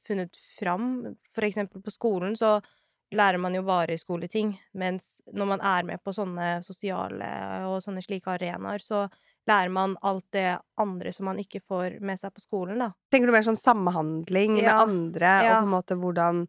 funnet 0.06 0.36
fram. 0.58 1.16
For 1.34 1.46
eksempel 1.46 1.82
på 1.82 1.94
skolen 1.94 2.36
så 2.38 2.58
lærer 3.12 3.38
man 3.40 3.54
jo 3.56 3.62
bare 3.66 3.98
skoleting, 4.00 4.54
mens 4.78 5.20
når 5.36 5.48
man 5.54 5.64
er 5.68 5.84
med 5.88 6.00
på 6.04 6.14
sånne 6.16 6.54
sosiale 6.64 7.28
og 7.68 7.82
sånne 7.84 8.02
slike 8.04 8.32
arenaer, 8.38 8.80
så 8.80 9.04
lærer 9.48 9.70
man 9.74 9.96
alt 10.06 10.24
det 10.34 10.58
andre 10.78 11.12
som 11.12 11.26
man 11.26 11.38
ikke 11.42 11.60
får 11.66 12.00
med 12.00 12.18
seg 12.20 12.34
på 12.34 12.40
skolen, 12.44 12.78
da. 12.78 12.90
Tenker 13.10 13.26
du 13.30 13.34
mer 13.34 13.46
sånn 13.46 13.58
samhandling 13.58 14.54
med 14.60 14.68
Ja, 14.68 14.82
andre, 14.84 15.32
og 15.48 15.56
på 15.56 15.64
en 15.66 15.72
måte 15.72 15.96
hvordan 15.98 16.44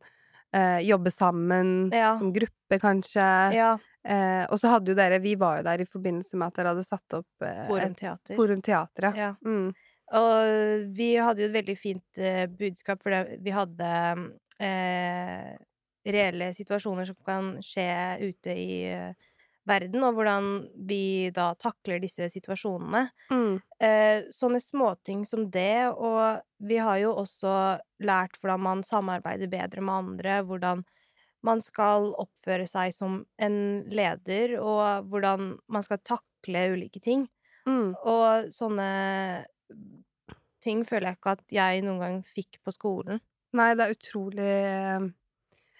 eh, 0.53 0.79
jobbe 0.85 1.11
sammen 1.11 1.89
Ja. 1.93 2.13
som 2.19 2.33
gruppe, 2.35 2.79
kanskje? 2.81 3.29
Ja. 3.55 3.71
Eh, 4.03 4.43
og 4.51 4.59
så 4.59 4.67
hadde 4.73 4.91
jo 4.91 4.95
dere 4.99 5.21
Vi 5.23 5.35
var 5.39 5.61
jo 5.61 5.63
der 5.63 5.81
i 5.81 5.85
forbindelse 5.87 6.35
med 6.35 6.47
at 6.51 6.55
dere 6.59 6.73
hadde 6.73 6.83
satt 6.83 7.13
opp 7.17 7.41
eh, 7.47 7.65
Forumteater. 7.69 8.35
Forumteatret. 8.35 9.15
Ja. 9.17 9.31
Ja. 9.31 9.35
Mm. 9.45 9.73
Og 10.13 10.89
vi 10.93 11.15
hadde 11.15 11.41
jo 11.41 11.47
et 11.49 11.55
veldig 11.55 11.77
fint 11.79 12.19
eh, 12.21 12.45
budskap, 12.51 13.01
for 13.01 13.25
vi 13.41 13.53
hadde 13.55 13.91
eh, 14.61 15.53
reelle 16.05 16.49
situasjoner 16.53 17.07
som 17.07 17.15
kan 17.25 17.53
skje 17.63 17.87
ute 18.21 18.53
i 18.59 18.83
eh, 18.91 19.13
verden, 19.67 20.03
og 20.03 20.17
hvordan 20.17 20.47
vi 20.87 21.29
da 21.35 21.51
takler 21.59 22.01
disse 22.03 22.27
situasjonene. 22.33 23.05
Mm. 23.31 23.53
Eh, 23.83 24.25
sånne 24.33 24.59
småting 24.63 25.23
som 25.27 25.45
det, 25.51 25.87
og 25.93 26.43
vi 26.63 26.79
har 26.83 26.99
jo 27.03 27.13
også 27.23 27.53
lært 28.03 28.39
hvordan 28.41 28.63
man 28.65 28.83
samarbeider 28.87 29.51
bedre 29.51 29.83
med 29.83 29.95
andre, 29.95 30.41
hvordan 30.47 30.83
man 31.43 31.63
skal 31.63 32.13
oppføre 32.19 32.67
seg 32.69 32.93
som 32.95 33.23
en 33.41 33.57
leder, 33.91 34.57
og 34.59 35.09
hvordan 35.11 35.57
man 35.67 35.85
skal 35.85 35.99
takle 36.07 36.69
ulike 36.75 37.03
ting. 37.03 37.27
Mm. 37.67 37.93
Og 37.95 38.51
sånne 38.55 38.87
ting 40.63 40.83
føler 40.87 41.11
jeg 41.11 41.19
ikke 41.19 41.35
at 41.37 41.55
jeg 41.55 41.83
noen 41.83 42.03
gang 42.03 42.21
fikk 42.35 42.59
på 42.63 42.71
skolen. 42.75 43.19
Nei, 43.53 43.73
det 43.77 43.85
er 43.85 43.93
utrolig 43.93 44.49
eh, 44.49 45.11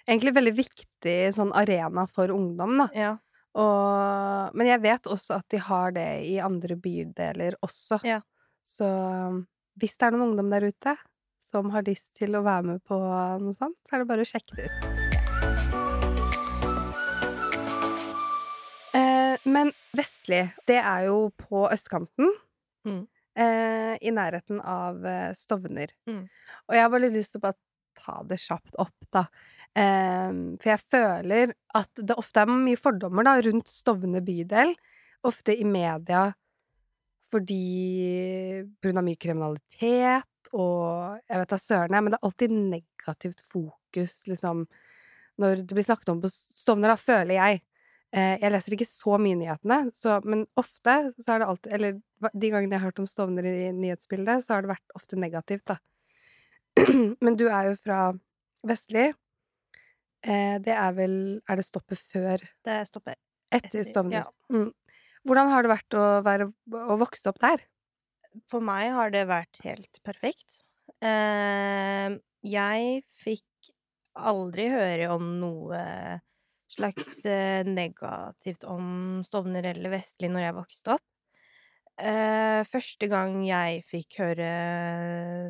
Egentlig 0.04 0.34
veldig 0.36 0.52
viktig 0.58 1.16
sånn 1.32 1.54
arena 1.56 2.04
for 2.12 2.32
ungdom, 2.34 2.75
da. 2.82 2.88
Ja. 2.92 3.12
Og, 3.54 4.54
men 4.58 4.70
jeg 4.70 4.82
vet 4.82 5.10
også 5.14 5.38
at 5.38 5.48
de 5.54 5.60
har 5.62 5.94
det 5.94 6.08
i 6.26 6.38
andre 6.42 6.78
bydeler 6.80 7.58
også. 7.62 8.00
Ja. 8.08 8.20
Så 8.66 8.88
hvis 9.78 9.98
det 9.98 10.08
er 10.08 10.16
noen 10.16 10.32
ungdom 10.32 10.50
der 10.54 10.70
ute 10.72 10.96
som 11.44 11.70
har 11.74 11.86
lyst 11.86 12.14
til 12.18 12.38
å 12.38 12.44
være 12.46 12.64
med 12.72 12.84
på 12.88 12.98
noe 12.98 13.56
sånt, 13.56 13.78
så 13.84 13.98
er 13.98 14.04
det 14.04 14.10
bare 14.10 14.26
å 14.26 14.30
sjekke 14.30 14.58
det 14.58 14.70
ut. 14.70 14.78
Eh, 18.94 19.36
men 19.50 19.74
Vestli, 19.98 20.40
det 20.70 20.80
er 20.80 21.10
jo 21.10 21.28
på 21.38 21.66
østkanten. 21.68 22.32
Mm. 22.88 23.04
Eh, 23.36 23.94
I 24.02 24.14
nærheten 24.14 24.62
av 24.62 25.06
eh, 25.06 25.32
Stovner. 25.38 25.94
Mm. 26.10 26.26
Og 26.70 26.78
jeg 26.78 26.86
har 26.86 26.94
bare 26.94 27.06
litt 27.08 27.18
lyst 27.18 27.36
til 27.36 27.42
å 27.42 27.48
bare 27.50 27.60
ta 27.98 28.20
det 28.30 28.40
kjapt 28.42 28.78
opp, 28.82 28.98
da. 29.14 29.28
Ehm, 29.80 30.56
for 30.62 30.70
jeg 30.70 30.84
føler 30.94 31.53
at 31.74 32.01
det 32.06 32.18
ofte 32.22 32.44
er 32.44 32.51
mye 32.51 32.77
fordommer 32.77 33.25
da, 33.25 33.38
rundt 33.42 33.72
Stovner 33.72 34.22
bydel. 34.25 34.75
Ofte 35.25 35.56
i 35.58 35.65
media 35.65 36.30
fordi 37.34 38.62
på 38.77 38.86
grunn 38.86 39.00
av 39.01 39.06
mye 39.08 39.18
kriminalitet 39.18 40.51
og 40.53 41.22
jeg 41.25 41.39
vet 41.39 41.53
da 41.53 41.58
søren 41.58 41.96
men 41.96 42.13
det 42.13 42.20
er 42.20 42.27
alltid 42.27 42.51
negativt 42.53 43.42
fokus, 43.42 44.20
liksom, 44.30 44.68
når 45.42 45.63
det 45.63 45.74
blir 45.74 45.88
snakket 45.88 46.12
om 46.13 46.22
på 46.22 46.30
Stovner, 46.30 46.94
da, 46.94 46.98
føler 47.00 47.39
jeg. 47.39 47.63
Eh, 48.13 48.36
jeg 48.44 48.53
leser 48.53 48.75
ikke 48.75 48.89
så 48.89 49.18
mye 49.18 49.39
nyhetene, 49.39 49.80
så, 49.98 50.20
men 50.30 50.46
ofte 50.60 50.98
så 51.18 51.34
er 51.34 51.42
det 51.42 51.48
alltid 51.50 51.74
Eller 51.74 51.96
de 52.30 52.51
gangene 52.53 52.75
jeg 52.75 52.84
har 52.84 52.92
hørt 52.92 53.01
om 53.01 53.10
Stovner 53.10 53.48
i 53.50 53.72
nyhetsbildet, 53.74 54.46
så 54.46 54.53
har 54.53 54.65
det 54.65 54.75
vært 54.75 54.98
ofte 55.00 55.18
negativt, 55.18 55.65
da. 55.74 55.80
Men 57.24 57.38
du 57.39 57.48
er 57.48 57.72
jo 57.72 57.75
fra 57.82 58.03
Vestli. 58.68 59.10
Eh, 60.24 60.56
det 60.63 60.72
er 60.72 60.96
vel 60.96 61.15
Er 61.50 61.60
det 61.60 61.65
stoppet 61.68 62.00
før 62.00 62.44
Det 62.63 62.77
stopper. 62.88 63.18
Etter 63.53 63.84
Stovner. 63.86 64.24
ja. 64.24 64.25
Mm. 64.50 64.72
Hvordan 65.24 65.50
har 65.51 65.63
det 65.63 65.72
vært 65.72 65.96
å, 65.96 66.06
være, 66.25 66.50
å 66.74 66.96
vokse 67.00 67.30
opp 67.30 67.39
der? 67.44 67.62
For 68.50 68.63
meg 68.65 68.89
har 68.96 69.12
det 69.13 69.27
vært 69.30 69.60
helt 69.63 70.00
perfekt. 70.03 70.63
Eh, 71.03 72.18
jeg 72.44 73.03
fikk 73.24 73.72
aldri 74.13 74.68
høre 74.74 75.12
om 75.13 75.27
noe 75.39 75.84
slags 76.74 77.24
eh, 77.30 77.63
negativt 77.68 78.65
om 78.68 79.22
Stovner 79.27 79.70
eller 79.70 79.94
Vestli 79.94 80.30
når 80.32 80.48
jeg 80.48 80.58
vokste 80.58 80.96
opp. 80.98 81.06
Eh, 82.01 82.63
første 82.65 83.08
gang 83.12 83.38
jeg 83.46 83.84
fikk 83.86 84.18
høre 84.24 84.50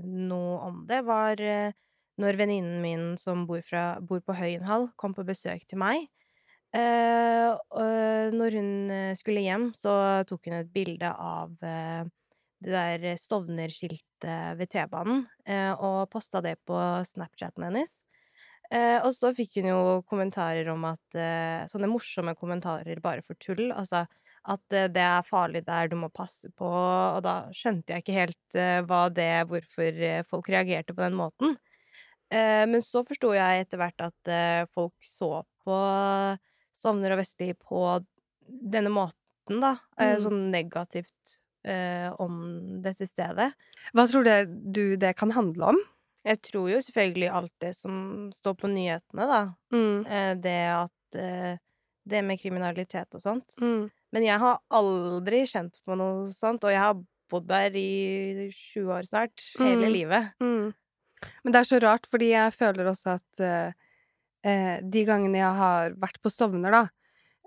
noe 0.04 0.58
om 0.68 0.82
det, 0.90 1.00
var 1.08 1.40
eh, 1.40 1.72
når 2.22 2.38
venninnen 2.38 2.82
min 2.84 3.06
som 3.18 3.48
bor, 3.50 3.62
fra, 3.66 3.98
bor 4.02 4.22
på 4.22 4.36
Høyenhall, 4.38 4.90
kom 5.00 5.16
på 5.18 5.26
besøk 5.28 5.66
til 5.70 5.82
meg. 5.82 6.06
Uh, 6.74 7.54
og 7.78 8.34
når 8.34 8.56
hun 8.58 8.70
eh, 8.90 9.12
skulle 9.14 9.44
hjem, 9.46 9.68
så 9.78 10.24
tok 10.26 10.48
hun 10.50 10.56
et 10.58 10.72
bilde 10.74 11.06
av 11.06 11.52
uh, 11.62 12.02
det 12.64 12.72
der 12.74 13.20
Stovner-skiltet 13.20 14.58
ved 14.58 14.72
T-banen, 14.74 15.22
uh, 15.50 15.74
og 15.78 16.10
posta 16.10 16.42
det 16.42 16.56
på 16.66 16.80
Snapchaten 17.06 17.70
hennes. 17.70 18.02
Og 18.74 19.12
så 19.14 19.30
fikk 19.38 19.60
hun 19.60 19.68
jo 19.68 19.82
kommentarer 20.10 20.66
om 20.72 20.86
at 20.88 21.18
Sånne 21.70 21.86
morsomme 21.92 22.32
kommentarer 22.34 22.98
bare 23.04 23.22
for 23.22 23.38
tull. 23.38 23.68
Altså 23.70 24.00
at 24.50 24.64
det 24.72 25.04
er 25.04 25.28
farlig 25.28 25.62
der, 25.68 25.92
du 25.92 25.98
må 26.00 26.08
passe 26.10 26.50
på. 26.58 26.72
Og 26.72 27.20
da 27.22 27.36
skjønte 27.54 27.94
jeg 27.94 28.02
ikke 28.02 28.16
helt 28.16 28.58
hva 28.90 29.04
det 29.14 29.28
Hvorfor 29.52 30.02
folk 30.32 30.50
reagerte 30.50 30.96
på 30.96 31.04
den 31.06 31.20
måten. 31.20 31.54
Eh, 32.34 32.64
men 32.70 32.82
så 32.82 33.04
forsto 33.06 33.34
jeg 33.36 33.66
etter 33.66 33.78
hvert 33.82 34.02
at 34.08 34.32
eh, 34.34 34.66
folk 34.74 34.96
så 35.06 35.44
på 35.64 35.78
Stovner 36.74 37.14
og 37.16 37.22
Vestli 37.22 37.52
på 37.54 37.84
denne 38.50 38.90
måten, 38.94 39.60
da. 39.62 39.76
Eh, 40.00 40.16
Mm. 40.18 40.22
sånn 40.26 40.44
negativt 40.52 41.40
om 42.20 42.82
dette 42.84 43.06
stedet. 43.08 43.54
Hva 43.96 44.04
tror 44.12 44.26
det, 44.28 44.40
du 44.74 44.98
det 45.00 45.14
kan 45.16 45.32
handle 45.32 45.70
om? 45.72 45.78
Jeg 46.26 46.42
tror 46.44 46.66
jo 46.74 46.82
selvfølgelig 46.84 47.30
alt 47.32 47.54
det 47.64 47.70
som 47.78 48.32
står 48.36 48.58
på 48.60 48.68
nyhetene, 48.68 49.28
da. 49.30 49.40
Mm. 49.72 50.42
Det 50.44 50.58
at 50.74 50.92
Det 52.06 52.20
med 52.22 52.36
kriminalitet 52.42 53.16
og 53.16 53.22
sånt. 53.24 53.56
Mm. 53.62 53.86
Men 54.12 54.24
jeg 54.28 54.40
har 54.44 54.60
aldri 54.76 55.46
kjent 55.48 55.80
på 55.88 55.96
noe 55.96 56.28
sånt, 56.36 56.66
og 56.68 56.72
jeg 56.76 56.82
har 56.84 56.98
bodd 57.32 57.48
der 57.48 57.72
i 57.80 58.50
sju 58.52 58.90
år 58.92 59.08
snart. 59.08 59.40
Hele 59.58 59.88
Mm. 59.88 59.94
livet. 59.94 60.34
Mm. 60.44 60.74
Men 61.44 61.56
det 61.56 61.62
er 61.62 61.70
så 61.70 61.80
rart, 61.84 62.10
fordi 62.10 62.32
jeg 62.34 62.56
føler 62.56 62.90
også 62.92 63.16
at 63.18 63.44
eh, 63.44 63.80
eh, 64.48 64.76
de 64.84 65.06
gangene 65.08 65.42
jeg 65.42 65.62
har 65.62 65.96
vært 66.02 66.20
på 66.24 66.32
Stovner, 66.34 66.76
da, 66.76 66.84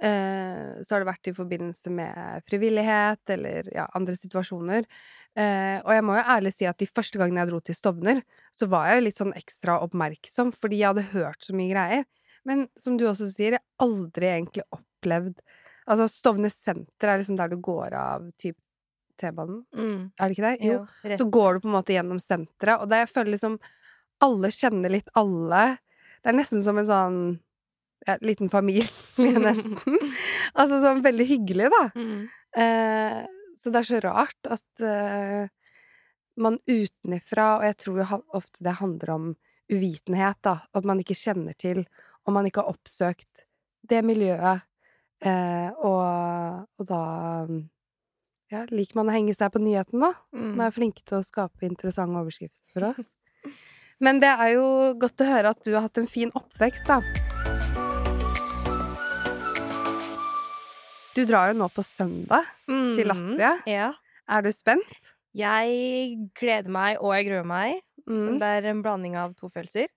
eh, 0.02 0.80
så 0.82 0.94
har 0.94 1.04
det 1.04 1.10
vært 1.10 1.30
i 1.30 1.36
forbindelse 1.36 1.92
med 1.94 2.46
frivillighet 2.50 3.36
eller 3.36 3.70
ja, 3.74 3.88
andre 3.98 4.16
situasjoner. 4.18 4.88
Eh, 5.36 5.76
og 5.82 5.92
jeg 5.92 6.06
må 6.08 6.16
jo 6.16 6.28
ærlig 6.36 6.54
si 6.56 6.68
at 6.68 6.80
de 6.80 6.88
første 6.88 7.20
gangene 7.20 7.44
jeg 7.44 7.52
dro 7.52 7.60
til 7.64 7.78
Stovner, 7.78 8.22
så 8.56 8.68
var 8.72 8.88
jeg 8.88 9.00
jo 9.00 9.06
litt 9.08 9.22
sånn 9.22 9.36
ekstra 9.36 9.80
oppmerksom, 9.84 10.54
fordi 10.56 10.80
jeg 10.80 10.92
hadde 10.94 11.10
hørt 11.12 11.44
så 11.44 11.56
mye 11.56 11.72
greier. 11.74 12.08
Men 12.46 12.68
som 12.78 12.96
du 12.96 13.08
også 13.08 13.28
sier, 13.28 13.56
jeg 13.56 13.62
har 13.64 13.88
aldri 13.88 14.32
egentlig 14.32 14.68
opplevd 14.70 15.40
Altså, 15.86 16.08
Stovner 16.10 16.50
senter 16.50 17.12
er 17.12 17.20
liksom 17.20 17.36
der 17.38 17.52
du 17.52 17.60
går 17.62 17.94
av 17.94 18.24
typ 18.42 18.56
T-banen, 19.20 19.62
Mm. 19.76 20.12
er 20.18 20.28
det 20.28 20.36
ikke 20.36 20.50
det? 20.50 20.66
Jo. 20.66 20.78
jo 21.04 21.16
Så 21.20 21.26
går 21.30 21.54
du 21.54 21.60
på 21.64 21.68
en 21.70 21.74
måte 21.78 21.94
gjennom 21.96 22.20
senteret, 22.22 22.80
og 22.80 22.88
det 22.90 23.02
jeg 23.04 23.12
føler 23.14 23.32
liksom 23.36 23.58
Alle 24.24 24.48
kjenner 24.48 24.88
litt 24.94 25.08
alle. 25.14 25.78
Det 26.24 26.30
er 26.32 26.36
nesten 26.38 26.62
som 26.64 26.78
en 26.80 26.86
sånn 26.88 27.18
ja, 28.06 28.14
liten 28.22 28.48
familie, 28.48 28.86
nesten. 29.18 29.98
altså 30.54 30.78
sånn 30.80 31.02
veldig 31.04 31.26
hyggelig, 31.28 31.68
da. 31.74 31.82
Mm. 31.96 32.22
Eh, 32.56 33.18
så 33.56 33.72
det 33.72 33.80
er 33.82 33.88
så 33.90 34.00
rart 34.04 34.48
at 34.52 34.84
eh, 34.84 35.48
man 36.40 36.56
utenifra, 36.68 37.58
og 37.58 37.64
jeg 37.68 37.76
tror 37.82 38.00
jo 38.02 38.18
ofte 38.36 38.64
det 38.64 38.76
handler 38.80 39.10
om 39.14 39.28
uvitenhet, 39.72 40.38
da, 40.44 40.58
at 40.72 40.84
man 40.88 41.00
ikke 41.02 41.16
kjenner 41.18 41.56
til, 41.58 41.84
og 42.26 42.32
man 42.36 42.46
ikke 42.48 42.62
har 42.64 42.72
oppsøkt 42.72 43.44
det 43.88 44.00
miljøet, 44.06 44.64
eh, 45.24 45.68
og, 45.84 46.66
og 46.78 46.88
da 46.88 47.02
ja, 48.50 48.64
liker 48.70 48.94
man 49.00 49.08
å 49.10 49.14
henge 49.16 49.34
seg 49.36 49.50
på 49.52 49.58
nyheten, 49.62 50.00
da, 50.00 50.12
som 50.32 50.54
Mm. 50.58 50.66
er 50.66 50.70
flinke 50.70 51.02
til 51.04 51.18
å 51.18 51.24
skape 51.24 51.62
interessante 51.66 52.14
overskrifter 52.20 52.72
for 52.72 52.84
oss. 52.92 53.14
Men 54.00 54.20
det 54.20 54.28
er 54.28 54.54
jo 54.54 54.94
godt 55.00 55.16
å 55.24 55.26
høre 55.26 55.50
at 55.50 55.62
du 55.64 55.72
har 55.74 55.82
hatt 55.88 55.98
en 55.98 56.06
fin 56.06 56.30
oppvekst, 56.36 56.86
da. 56.86 57.00
Du 61.16 61.24
drar 61.24 61.48
jo 61.52 61.56
nå 61.56 61.68
på 61.72 61.82
søndag 61.84 62.44
til 62.68 63.06
Mm. 63.08 63.08
Latvia. 63.08 63.52
Ja. 63.66 63.92
Er 64.28 64.42
du 64.42 64.50
spent? 64.52 65.12
Jeg 65.34 66.18
gleder 66.34 66.68
meg, 66.70 66.98
og 67.00 67.14
jeg 67.14 67.26
gruer 67.30 67.44
meg. 67.46 67.80
Mm. 68.08 68.38
Det 68.38 68.42
er 68.42 68.66
en 68.70 68.82
blanding 68.82 69.16
av 69.16 69.34
to 69.34 69.48
følelser. 69.48 69.88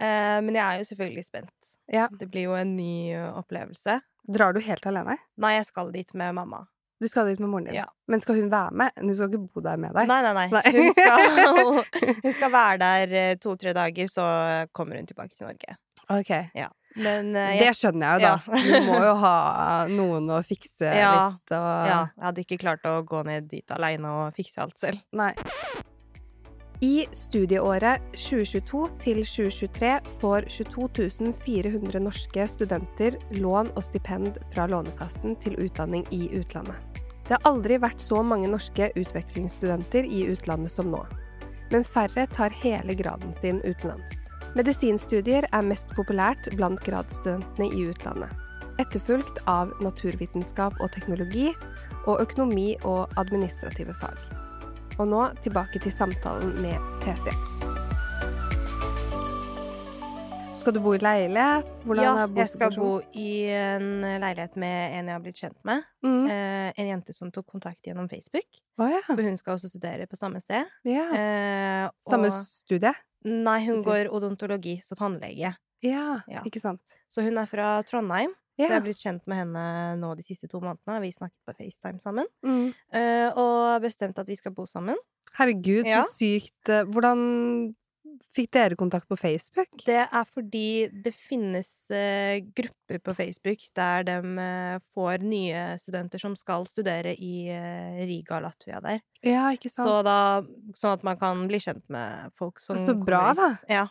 Eh, 0.00 0.40
men 0.40 0.54
jeg 0.54 0.62
er 0.62 0.78
jo 0.78 0.84
selvfølgelig 0.94 1.24
spent. 1.26 1.76
Ja. 1.90 2.06
Det 2.08 2.30
blir 2.30 2.44
jo 2.44 2.54
en 2.54 2.76
ny 2.76 3.14
opplevelse. 3.34 4.00
Drar 4.30 4.52
du 4.54 4.60
helt 4.60 4.86
alene? 4.86 5.18
Nei, 5.36 5.56
jeg 5.56 5.66
skal 5.66 5.90
dit 5.90 6.14
med 6.14 6.34
mamma. 6.34 6.66
Du 6.98 7.06
skal 7.08 7.28
dit 7.30 7.38
med 7.38 7.48
moren 7.52 7.68
din. 7.68 7.76
Ja. 7.78 7.84
Men 8.10 8.20
skal 8.20 8.40
hun 8.40 8.48
være 8.50 8.74
med? 8.74 8.90
Hun 9.00 9.14
skal 9.14 9.28
ikke 9.30 9.44
bo 9.54 9.62
der 9.62 9.76
med 9.78 9.94
deg? 9.94 10.08
Nei, 10.10 10.18
nei, 10.24 10.32
nei. 10.34 10.48
Nei. 10.50 10.62
Hun, 10.74 10.88
skal, 10.96 12.16
hun 12.24 12.32
skal 12.34 12.52
være 12.52 12.80
der 12.82 13.14
eh, 13.20 13.36
to-tre 13.38 13.74
dager, 13.76 14.10
så 14.10 14.26
kommer 14.74 14.98
hun 14.98 15.06
tilbake 15.06 15.36
til 15.36 15.46
Norge. 15.46 15.76
Ok. 16.08 16.32
Men 16.98 17.34
eh, 17.36 17.58
Det 17.60 17.74
skjønner 17.76 18.06
jeg 18.06 18.14
jo, 18.14 18.24
da. 18.24 18.32
Ja. 18.48 18.80
Du 18.80 18.88
må 18.88 18.96
jo 19.04 19.12
ha 19.22 19.34
noen 19.92 20.30
å 20.32 20.40
fikse 20.46 20.88
Ja. 21.04 21.12
litt 21.28 21.52
og 21.54 21.68
ja, 21.92 22.00
jeg 22.16 22.24
hadde 22.30 22.44
ikke 22.46 22.58
klart 22.64 22.88
å 22.88 22.96
gå 23.06 23.22
ned 23.28 23.46
dit 23.52 23.76
aleine 23.76 24.14
og 24.22 24.34
fikse 24.38 24.64
alt 24.64 24.78
selv. 24.80 25.04
Nei. 25.14 25.34
I 26.80 27.08
studieåret 27.10 28.04
2022 28.14 28.82
til 29.02 29.22
2023 29.26 29.88
får 30.20 30.46
22 30.54 31.32
400 31.42 32.02
norske 32.04 32.46
studenter 32.52 33.18
lån 33.34 33.72
og 33.74 33.82
stipend 33.82 34.38
fra 34.52 34.68
Lånekassen 34.70 35.34
til 35.42 35.58
utdanning 35.58 36.06
i 36.14 36.28
utlandet. 36.38 36.78
Det 37.28 37.36
har 37.36 37.50
aldri 37.50 37.76
vært 37.76 38.00
så 38.00 38.22
mange 38.24 38.48
norske 38.48 38.88
utvekslingsstudenter 38.96 40.06
i 40.08 40.22
utlandet 40.32 40.72
som 40.72 40.88
nå. 40.88 41.02
Men 41.68 41.84
færre 41.84 42.24
tar 42.32 42.54
hele 42.62 42.96
graden 42.96 43.34
sin 43.36 43.60
utenlands. 43.66 44.24
Medisinstudier 44.56 45.44
er 45.52 45.66
mest 45.66 45.92
populært 45.96 46.48
blant 46.56 46.80
gradsstudentene 46.86 47.68
i 47.68 47.84
utlandet. 47.90 48.32
Etterfulgt 48.80 49.42
av 49.50 49.74
naturvitenskap 49.84 50.80
og 50.80 50.88
teknologi 50.96 51.50
og 52.06 52.22
økonomi 52.24 52.70
og 52.88 53.12
administrative 53.20 53.92
fag. 54.00 54.16
Og 54.96 55.12
nå 55.12 55.28
tilbake 55.44 55.84
til 55.84 55.94
samtalen 55.94 56.56
med 56.64 56.80
TC. 57.04 57.47
Skal 60.68 60.76
du 60.76 60.84
bo 60.84 60.90
i 60.92 60.98
leilighet? 61.00 61.68
Hvordan 61.88 62.04
ja, 62.04 62.24
jeg 62.36 62.48
skal 62.52 62.74
bo 62.76 62.88
i 63.16 63.28
en 63.56 64.02
leilighet 64.20 64.56
med 64.60 64.96
en 64.98 65.06
jeg 65.08 65.14
har 65.16 65.22
blitt 65.24 65.38
kjent 65.40 65.56
med. 65.64 65.86
Mm. 66.04 66.26
Eh, 66.28 66.72
en 66.82 66.90
jente 66.90 67.14
som 67.16 67.30
tok 67.32 67.46
kontakt 67.54 67.88
gjennom 67.88 68.04
Facebook. 68.10 68.44
Oh, 68.76 68.84
ja. 68.92 68.98
For 69.06 69.22
hun 69.24 69.38
skal 69.40 69.54
også 69.56 69.70
studere 69.72 70.04
på 70.10 70.18
samme 70.20 70.42
sted. 70.44 70.68
ja. 70.84 71.06
Eh, 71.16 71.86
Samme 72.04 72.28
studie? 72.44 72.92
Nei, 73.24 73.56
hun 73.64 73.80
går 73.86 74.10
odontologi, 74.12 74.76
så 74.84 74.92
tannlege. 74.98 75.54
Ja, 75.80 76.20
Ja. 76.28 76.44
ikke 76.44 76.60
sant. 76.60 76.98
Så 77.08 77.24
hun 77.24 77.38
er 77.40 77.46
fra 77.48 77.70
Trondheim. 77.88 78.36
Så 78.58 78.66
jeg 78.66 78.74
har 78.74 78.84
blitt 78.84 79.00
kjent 79.00 79.24
med 79.26 79.38
henne 79.46 79.96
nå 79.96 80.12
de 80.20 80.22
siste 80.26 80.48
to 80.52 80.60
månedene. 80.60 81.00
Vi 81.00 81.12
snakket 81.16 81.40
på 81.48 81.56
FaceTime 81.64 81.98
sammen. 82.04 82.26
Mm. 82.44 82.74
eh, 82.92 83.32
og 83.32 83.80
bestemt 83.80 84.18
at 84.20 84.26
vi 84.28 84.36
skal 84.36 84.52
bo 84.52 84.66
sammen. 84.68 84.96
Herregud, 85.38 85.86
så 85.88 86.04
sykt. 86.12 86.68
eh, 86.68 86.84
Hvordan 86.84 87.74
fikk 88.38 88.52
dere 88.54 88.78
kontakt 88.78 89.08
på 89.10 89.18
Facebook? 89.18 89.82
Det 89.84 90.00
er 90.06 90.30
fordi 90.30 90.88
det 91.04 91.12
finnes 91.16 91.68
uh, 91.92 92.38
grupper 92.56 93.02
på 93.04 93.14
Facebook 93.18 93.66
der 93.76 94.06
de 94.08 94.16
uh, 94.38 94.78
får 94.94 95.26
nye 95.26 95.66
studenter 95.82 96.22
som 96.22 96.38
skal 96.38 96.66
studere 96.70 97.14
i 97.14 97.48
uh, 97.50 98.00
Riga, 98.08 98.40
Latvia 98.44 98.82
der. 98.84 99.02
Ja, 99.26 99.48
ikke 99.54 99.70
sant. 99.72 99.84
Så 99.84 100.00
da, 100.06 100.18
sånn 100.78 100.98
at 100.98 101.06
man 101.06 101.20
kan 101.20 101.46
bli 101.50 101.60
kjent 101.62 101.84
med 101.92 102.34
folk 102.38 102.62
som 102.62 102.78
Så 102.80 102.96
bra, 102.98 103.30
hit. 103.34 103.70
Ja, 103.72 103.88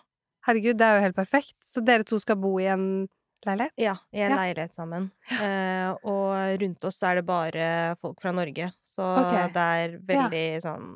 Herregud, 0.48 0.78
det 0.80 0.88
er 0.88 0.96
jo 0.96 1.04
helt 1.04 1.18
perfekt. 1.18 1.58
Så 1.66 1.84
dere 1.84 2.08
to 2.08 2.20
skal 2.24 2.38
bo 2.40 2.54
i 2.64 2.70
en 2.72 3.08
leilighet? 3.44 3.74
ja, 3.76 3.98
i 4.16 4.22
en 4.24 4.32
Ja. 4.32 4.38
leilighet 4.38 4.74
sammen. 4.74 5.12
Uh, 5.32 5.92
og 6.08 6.62
rundt 6.62 6.86
oss 6.88 7.02
er 7.04 7.20
det 7.20 7.26
bare 7.28 7.98
folk 8.02 8.22
fra 8.22 8.32
Norge. 8.32 8.72
Så 8.84 9.04
okay. 9.04 9.52
det 9.52 9.66
er 9.82 9.98
veldig 10.00 10.62
sånn 10.64 10.88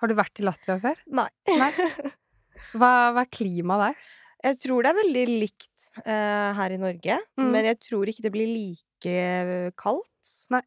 Har 0.00 0.08
du 0.08 0.14
vært 0.16 0.40
i 0.40 0.42
Latvia 0.42 0.80
før? 0.80 0.96
Nei. 1.06 1.28
Nei. 1.46 1.70
Hva, 2.74 2.90
hva 3.14 3.24
er 3.26 3.30
klimaet 3.34 3.82
der? 3.88 3.96
Jeg 4.40 4.56
tror 4.62 4.82
det 4.86 4.90
er 4.92 4.98
veldig 5.02 5.24
likt 5.42 5.88
uh, 6.06 6.50
her 6.56 6.72
i 6.72 6.78
Norge, 6.80 7.16
Mm. 7.36 7.50
men 7.52 7.64
jeg 7.68 7.78
tror 7.84 8.08
ikke 8.08 8.22
det 8.24 8.32
blir 8.32 8.48
like 8.48 9.72
kaldt. 9.76 10.30
Nei. 10.54 10.62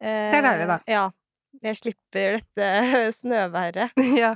Eh, 0.00 0.30
Det 0.32 0.40
er 0.40 0.44
deilig, 0.44 0.66
da. 0.68 0.78
Ja. 0.90 1.06
Jeg 1.62 1.78
slipper 1.80 2.36
dette 2.36 2.68
snøværet. 3.20 3.96
ja. 4.20 4.34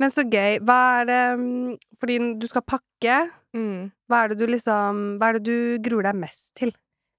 Men 0.00 0.10
så 0.12 0.24
gøy. 0.28 0.58
Hva 0.64 0.78
er 1.02 1.06
det 1.08 1.20
mm, 1.40 1.76
Fordi 2.00 2.16
du 2.40 2.46
skal 2.48 2.64
pakke. 2.68 3.18
Mm. 3.56 3.90
Hva 4.08 4.22
er 4.24 4.32
det 4.32 4.38
du 4.40 4.46
liksom 4.52 4.98
Hva 5.20 5.28
er 5.30 5.38
det 5.38 5.44
du 5.48 5.78
gruer 5.84 6.08
deg 6.10 6.18
mest 6.20 6.50
til 6.56 6.72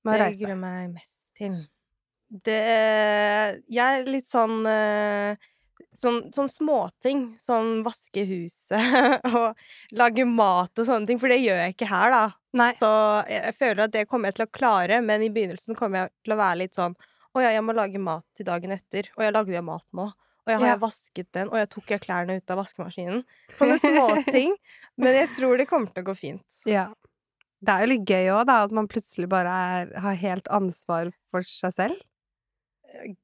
med 0.05 0.13
å 0.13 0.17
Det 0.17 0.27
Jeg 0.31 0.39
gruer 0.43 0.59
meg 0.61 0.91
mest 0.93 1.31
til. 1.37 1.55
Det 2.29 2.59
Jeg 3.73 3.85
er 4.01 4.05
litt 4.09 4.27
sånn 4.29 4.59
eh, 4.69 5.37
Sånn, 5.97 6.19
sånn 6.35 6.49
småting. 6.51 7.21
Sånn 7.41 7.79
vaske 7.85 8.21
huset 8.29 8.77
og 9.33 9.97
lage 9.97 10.25
mat 10.29 10.77
og 10.77 10.85
sånne 10.85 11.09
ting. 11.09 11.17
For 11.21 11.31
det 11.33 11.39
gjør 11.41 11.57
jeg 11.63 11.73
ikke 11.73 11.89
her, 11.89 12.13
da. 12.13 12.23
Nei. 12.57 12.69
Så 12.77 12.89
jeg, 13.29 13.41
jeg 13.47 13.55
føler 13.57 13.83
at 13.87 13.95
det 13.95 14.03
kommer 14.11 14.29
jeg 14.29 14.37
til 14.37 14.45
å 14.45 14.53
klare, 14.59 15.01
men 15.05 15.25
i 15.25 15.31
begynnelsen 15.33 15.77
kommer 15.79 16.05
jeg 16.05 16.13
til 16.27 16.35
å 16.35 16.39
være 16.39 16.59
litt 16.63 16.77
sånn 16.77 16.93
Å 17.37 17.41
ja, 17.43 17.49
jeg 17.53 17.65
må 17.65 17.73
lage 17.77 17.99
mat 18.01 18.23
til 18.37 18.47
dagen 18.47 18.71
etter. 18.73 19.09
Og 19.17 19.25
jeg 19.25 19.33
lagde 19.35 19.53
jo 19.57 19.61
mat 19.65 19.85
nå. 19.97 20.05
Og 20.47 20.53
jeg 20.53 20.61
har 20.61 20.65
Ja. 20.67 20.73
jeg 20.75 20.79
vasket 20.85 21.27
den, 21.35 21.49
og 21.51 21.57
jeg 21.59 21.69
tok 21.73 21.91
jeg 21.91 22.01
klærne 22.05 22.37
ut 22.39 22.53
av 22.53 22.57
vaskemaskinen. 22.61 23.23
Sånne 23.59 23.75
småting. 23.81 24.53
Men 25.01 25.17
jeg 25.17 25.33
tror 25.35 25.57
det 25.59 25.67
kommer 25.69 25.91
til 25.91 26.05
å 26.05 26.07
gå 26.07 26.15
fint. 26.17 26.61
Ja. 26.69 26.85
Det 27.57 27.73
er 27.73 27.83
jo 27.83 27.89
litt 27.91 28.05
gøy 28.07 28.29
òg, 28.31 28.45
da, 28.47 28.61
at 28.63 28.73
man 28.77 28.87
plutselig 28.87 29.27
bare 29.29 29.49
er, 29.73 29.91
har 30.05 30.17
helt 30.21 30.47
ansvar 30.53 31.09
for 31.33 31.41
seg 31.45 31.73
selv. 31.75 31.99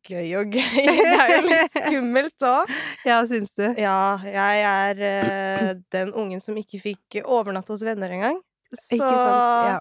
Gøy 0.06 0.34
og 0.38 0.54
gøy. 0.54 0.86
Det 0.88 1.17
er 1.17 1.32
jo 1.34 1.41
litt 1.47 1.76
skummelt 1.78 2.45
òg. 2.47 2.71
Ja, 3.10 3.21
syns 3.30 3.54
du? 3.58 3.65
Ja, 3.80 4.19
jeg 4.28 4.63
er 4.69 5.04
uh, 5.04 5.69
den 5.95 6.13
ungen 6.13 6.43
som 6.43 6.58
ikke 6.60 6.82
fikk 6.84 7.19
overnatte 7.23 7.73
hos 7.73 7.84
venner 7.88 8.12
engang. 8.13 8.39
Så 8.73 8.97
Ikke 8.97 9.10
sant? 9.10 9.69
Ja. 9.69 9.80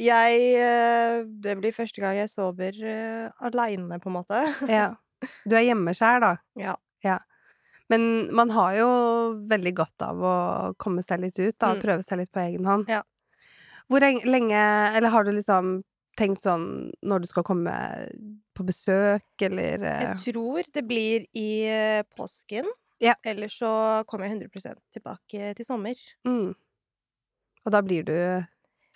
jeg 0.00 0.40
uh, 0.60 1.18
Det 1.44 1.56
blir 1.60 1.74
første 1.76 2.02
gang 2.04 2.18
jeg 2.18 2.30
sover 2.32 2.76
uh, 2.78 3.46
aleine, 3.46 4.00
på 4.00 4.10
en 4.12 4.18
måte. 4.20 4.42
ja. 4.70 4.92
Du 5.48 5.56
er 5.56 5.66
hjemme 5.68 5.94
sjæl, 5.96 6.20
da. 6.24 6.34
Ja. 6.60 6.76
Men 7.92 8.34
man 8.34 8.48
har 8.54 8.72
jo 8.78 8.86
veldig 9.50 9.74
godt 9.76 10.04
av 10.06 10.22
å 10.24 10.36
komme 10.80 11.02
seg 11.04 11.20
litt 11.20 11.36
ut, 11.36 11.52
da, 11.60 11.74
Mm. 11.74 11.82
prøve 11.82 12.04
seg 12.06 12.22
litt 12.22 12.30
på 12.32 12.40
egen 12.40 12.64
hånd. 12.64 12.88
Ja. 12.88 13.02
Hvor 13.92 14.00
lenge 14.00 14.56
Eller 14.96 15.12
har 15.12 15.24
du 15.24 15.32
liksom 15.36 15.82
tenkt 16.18 16.44
sånn 16.44 16.92
når 17.02 17.24
du 17.24 17.28
skal 17.30 17.46
komme 17.46 17.74
på 18.54 18.66
besøk, 18.66 19.26
eller 19.42 19.82
eh, 19.82 20.02
Jeg 20.08 20.34
tror 20.34 20.68
det 20.74 20.84
blir 20.88 21.26
i 21.36 21.48
eh, 21.68 22.02
påsken. 22.16 22.68
Ja. 23.02 23.16
Eller 23.26 23.50
så 23.50 23.70
kommer 24.08 24.28
jeg 24.28 24.38
100% 24.38 24.78
tilbake 24.94 25.54
til 25.58 25.66
sommer. 25.66 25.98
mm. 26.28 26.52
Og 27.64 27.72
da 27.72 27.80
blir 27.80 28.04
du 28.04 28.12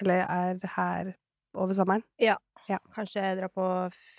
Eller 0.02 0.26
er 0.28 0.58
her 0.74 1.14
over 1.56 1.74
sommeren? 1.74 2.02
Ja, 2.20 2.36
Kanskje 2.92 3.22
jeg 3.24 3.38
drar 3.38 3.48
på 3.48 3.66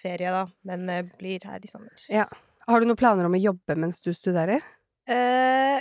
ferie, 0.02 0.32
da, 0.34 0.48
men 0.66 0.90
eh, 0.90 1.10
blir 1.20 1.44
her 1.46 1.62
i 1.62 1.70
sommer. 1.70 1.94
Ja. 2.10 2.26
Har 2.70 2.82
du 2.82 2.90
noen 2.90 2.98
planer 2.98 3.28
om 3.28 3.36
å 3.38 3.42
jobbe 3.42 3.76
mens 3.78 4.02
du 4.02 4.10
studerer? 4.14 4.66
Eh, 5.10 5.78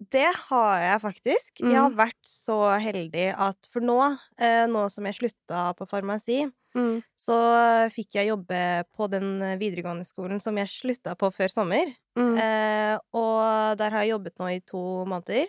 det 0.00 0.26
har 0.48 0.78
jeg 0.82 1.00
faktisk. 1.02 1.60
Jeg 1.60 1.76
har 1.76 1.90
Mm. 1.90 1.96
vært 1.96 2.22
så 2.26 2.58
heldig 2.80 3.34
at 3.38 3.68
for 3.70 3.80
nå, 3.80 4.18
eh, 4.38 4.66
nå 4.66 4.90
som 4.90 5.04
jeg 5.06 5.14
slutta 5.14 5.74
på 5.76 5.86
farmasi, 5.88 6.52
Mm. 6.74 7.02
så 7.16 7.88
fikk 7.94 8.14
jeg 8.14 8.28
jobbe 8.28 8.84
på 8.96 9.08
den 9.08 9.38
videregående 9.60 10.04
skolen 10.04 10.40
som 10.42 10.56
jeg 10.56 10.66
slutta 10.66 11.14
på 11.16 11.30
før 11.32 11.48
sommer. 11.48 11.94
Mm. 12.18 12.36
Eh, 12.38 12.98
og 13.14 13.76
der 13.78 13.90
har 13.90 14.02
jeg 14.04 14.10
jobbet 14.18 14.34
nå 14.38 14.46
i 14.56 14.60
to 14.60 15.04
måneder. 15.06 15.46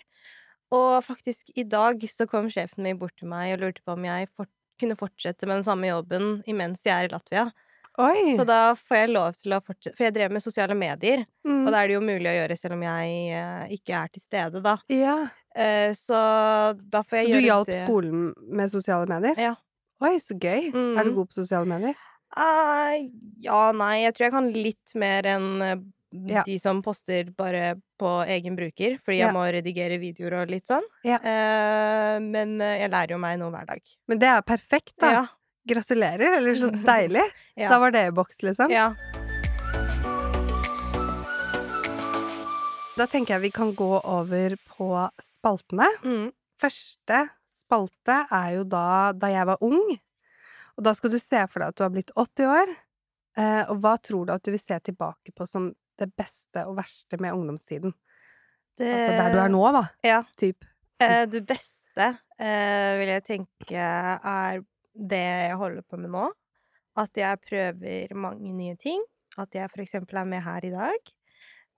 Og 0.71 1.03
faktisk 1.03 1.49
i 1.57 1.63
dag 1.63 1.99
så 2.01 2.27
kom 2.29 2.47
sjefen 2.49 2.83
min 2.83 2.97
bort 2.97 3.15
til 3.17 3.27
meg 3.27 3.53
og 3.53 3.59
lurte 3.61 3.81
på 3.85 3.93
om 3.93 4.03
jeg 4.03 4.29
fort 4.37 4.49
kunne 4.79 4.95
fortsette 4.97 5.47
med 5.47 5.63
den 5.63 5.63
samme 5.63 5.87
jobben 5.87 6.43
imens 6.47 6.83
jeg 6.83 6.93
er 6.93 7.05
i 7.09 7.13
Latvia. 7.17 7.51
Oi! 7.97 8.35
Så 8.35 8.43
da 8.43 8.75
får 8.75 8.97
jeg 8.97 9.11
lov 9.13 9.35
til 9.39 9.53
å 9.55 9.61
fortsette 9.63 9.95
For 9.95 10.03
jeg 10.07 10.15
drev 10.17 10.33
med 10.35 10.43
sosiale 10.43 10.75
medier, 10.75 11.21
mm. 11.47 11.61
og 11.63 11.69
da 11.71 11.79
er 11.81 11.87
det 11.87 11.95
jo 11.95 12.01
mulig 12.03 12.27
å 12.27 12.35
gjøre 12.35 12.57
selv 12.59 12.75
om 12.75 12.83
jeg 12.83 13.13
uh, 13.39 13.63
ikke 13.71 13.99
er 14.01 14.11
til 14.11 14.23
stede, 14.25 14.61
da. 14.65 14.73
Ja. 14.91 15.15
Uh, 15.55 15.91
så 15.95 16.19
da 16.91 17.03
får 17.07 17.21
jeg 17.21 17.29
Så 17.29 17.31
du 17.31 17.37
gjøre 17.37 17.45
hjalp 17.47 17.71
skolen 17.85 18.25
med 18.59 18.73
sosiale 18.73 19.07
medier? 19.07 19.39
Ja. 19.39 19.53
Oi, 20.03 20.17
så 20.19 20.35
gøy. 20.35 20.73
Er 20.75 21.07
du 21.07 21.11
Mm. 21.13 21.15
god 21.21 21.29
på 21.31 21.39
sosiale 21.39 21.69
medier? 21.71 21.95
Uh, 22.35 23.05
ja, 23.39 23.61
nei, 23.71 23.93
jeg 24.03 24.15
tror 24.17 24.25
jeg 24.27 24.33
kan 24.35 24.49
litt 24.51 24.95
mer 24.99 25.29
enn 25.31 25.47
Ja. 26.27 26.43
de 26.47 26.57
som 26.59 26.81
poster 26.83 27.31
bare 27.35 27.75
på 27.99 28.11
egen 28.27 28.55
bruker, 28.55 28.99
fordi 29.03 29.17
Ja. 29.19 29.27
jeg 29.27 29.35
må 29.35 29.45
redigere 29.51 29.99
videoer 29.99 30.41
og 30.41 30.51
litt 30.51 30.67
sånn. 30.67 30.83
Ja. 31.03 31.19
Men 32.19 32.59
jeg 32.59 32.91
lærer 32.91 33.15
jo 33.15 33.17
meg 33.19 33.39
noe 33.39 33.51
hver 33.51 33.65
dag. 33.67 33.81
Men 34.07 34.19
det 34.19 34.27
er 34.31 34.41
perfekt, 34.41 34.93
da. 34.99 35.25
Gratulerer. 35.67 36.37
Eller 36.37 36.55
så 36.59 36.69
deilig. 36.91 37.23
Ja. 37.55 37.69
Da 37.73 37.79
var 37.81 37.91
det 37.95 38.07
i 38.07 38.15
boks, 38.15 38.41
liksom. 38.45 38.71
ja. 38.73 38.91
Da 42.95 43.03
tenker 43.11 43.35
jeg 43.35 43.43
vi 43.43 43.51
kan 43.51 43.73
gå 43.75 43.89
over 43.99 44.53
på 44.71 44.87
spaltene. 45.23 45.87
Mm. 46.05 46.29
Første 46.63 47.25
spalte 47.51 48.21
er 48.31 48.53
jo 48.59 48.63
da 48.71 49.11
da 49.19 49.31
jeg 49.33 49.47
var 49.49 49.63
ung. 49.65 49.97
Og 50.75 50.83
da 50.83 50.93
skal 50.95 51.11
du 51.11 51.17
se 51.19 51.41
for 51.51 51.59
deg 51.63 51.73
at 51.73 51.79
du 51.79 51.83
har 51.83 51.91
blitt 51.91 52.13
80 52.15 52.47
år. 52.51 52.71
Eh, 53.35 53.63
og 53.71 53.81
hva 53.83 53.97
tror 53.99 54.27
du 54.27 54.31
at 54.35 54.43
du 54.47 54.53
vil 54.53 54.61
se 54.63 54.77
tilbake 54.79 55.33
på 55.35 55.47
som 55.47 55.73
det 55.99 56.07
beste 56.15 56.63
og 56.67 56.77
verste 56.79 57.19
med 57.19 57.35
ungdomstiden? 57.35 57.91
Det, 58.79 58.87
Altså 58.91 59.11
der 59.19 59.35
du 59.35 59.41
er 59.43 59.51
nå, 59.51 59.63
da. 59.75 59.83
Ja. 60.03 60.21
Typ. 60.39 60.63
Eh, 61.03 61.23
det 61.31 61.43
beste 61.47 62.07
eh, 62.39 62.95
vil 62.99 63.11
jeg 63.11 63.25
tenke 63.27 63.75
er 63.75 64.63
det 64.95 65.21
jeg 65.21 65.59
holder 65.59 65.85
på 65.85 65.99
med 65.99 66.13
nå. 66.15 66.25
At 66.95 67.19
jeg 67.19 67.41
prøver 67.43 68.15
mange 68.15 68.53
nye 68.55 68.77
ting. 68.79 69.03
At 69.37 69.55
jeg 69.55 69.69
for 69.71 69.83
eksempel 69.83 70.21
er 70.21 70.29
med 70.29 70.43
her 70.45 70.65
i 70.65 70.73
dag. 70.73 71.11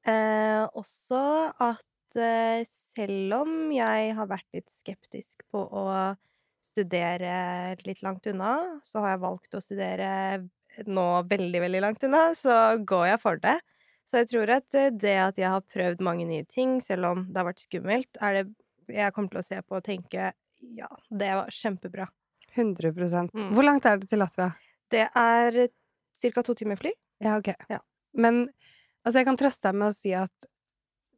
Eh, 0.08 0.64
også 0.78 1.22
at 1.64 2.20
eh, 2.22 2.62
selv 2.70 3.42
om 3.42 3.72
jeg 3.74 4.14
har 4.16 4.30
vært 4.30 4.48
litt 4.56 4.70
skeptisk 4.72 5.42
på 5.52 5.66
å 5.66 5.88
studere 6.64 7.76
litt 7.88 8.04
langt 8.06 8.28
unna, 8.30 8.54
så 8.86 9.02
har 9.04 9.16
jeg 9.16 9.24
valgt 9.24 9.58
å 9.58 9.64
studere 9.64 10.12
nå 10.86 11.08
veldig, 11.30 11.62
veldig 11.64 11.82
langt 11.82 12.06
unna, 12.06 12.30
så 12.38 12.78
går 12.78 13.08
jeg 13.14 13.24
for 13.24 13.42
det. 13.42 13.58
Så 14.08 14.22
jeg 14.22 14.30
tror 14.32 14.54
at 14.56 14.78
eh, 14.78 14.94
det 14.94 15.18
at 15.24 15.42
jeg 15.42 15.52
har 15.52 15.66
prøvd 15.74 16.04
mange 16.06 16.28
nye 16.30 16.46
ting, 16.48 16.78
selv 16.84 17.12
om 17.12 17.26
det 17.28 17.42
har 17.42 17.50
vært 17.50 17.66
skummelt, 17.66 18.22
er 18.24 18.40
det 18.40 18.46
jeg 18.94 19.14
kommer 19.16 19.34
til 19.34 19.42
å 19.42 19.48
se 19.48 19.60
på 19.64 19.80
og 19.80 19.84
tenke 19.84 20.32
ja, 20.78 20.88
det 21.12 21.34
var 21.38 21.52
kjempebra. 21.54 22.08
100 22.58 23.30
Mm. 23.34 23.54
Hvor 23.54 23.64
langt 23.64 23.86
er 23.86 23.98
det 23.98 24.10
til 24.10 24.20
Latvia? 24.20 24.52
Det 24.90 25.08
er 25.16 25.68
ca. 26.18 26.42
to 26.44 26.54
timer 26.54 26.76
fly. 26.78 26.92
Ja, 27.22 27.38
ok. 27.38 27.54
Ja. 27.70 27.80
Men 28.14 28.50
altså, 29.06 29.20
jeg 29.20 29.26
kan 29.26 29.38
trøste 29.38 29.62
deg 29.72 29.76
med 29.76 29.90
å 29.92 29.96
si 29.96 30.14
at 30.14 30.32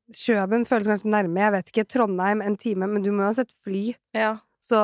Kjøben 0.10 0.66
føles 0.66 0.88
kanskje 0.90 1.06
nærme. 1.14 1.38
Jeg 1.38 1.52
vet 1.54 1.68
ikke. 1.72 1.84
Trondheim 1.88 2.42
en 2.42 2.56
time, 2.58 2.88
men 2.90 3.04
du 3.06 3.12
må 3.12 3.22
jo 3.22 3.28
ha 3.30 3.34
sett 3.38 3.52
fly. 3.64 3.92
Ja. 4.18 4.38
Så 4.60 4.80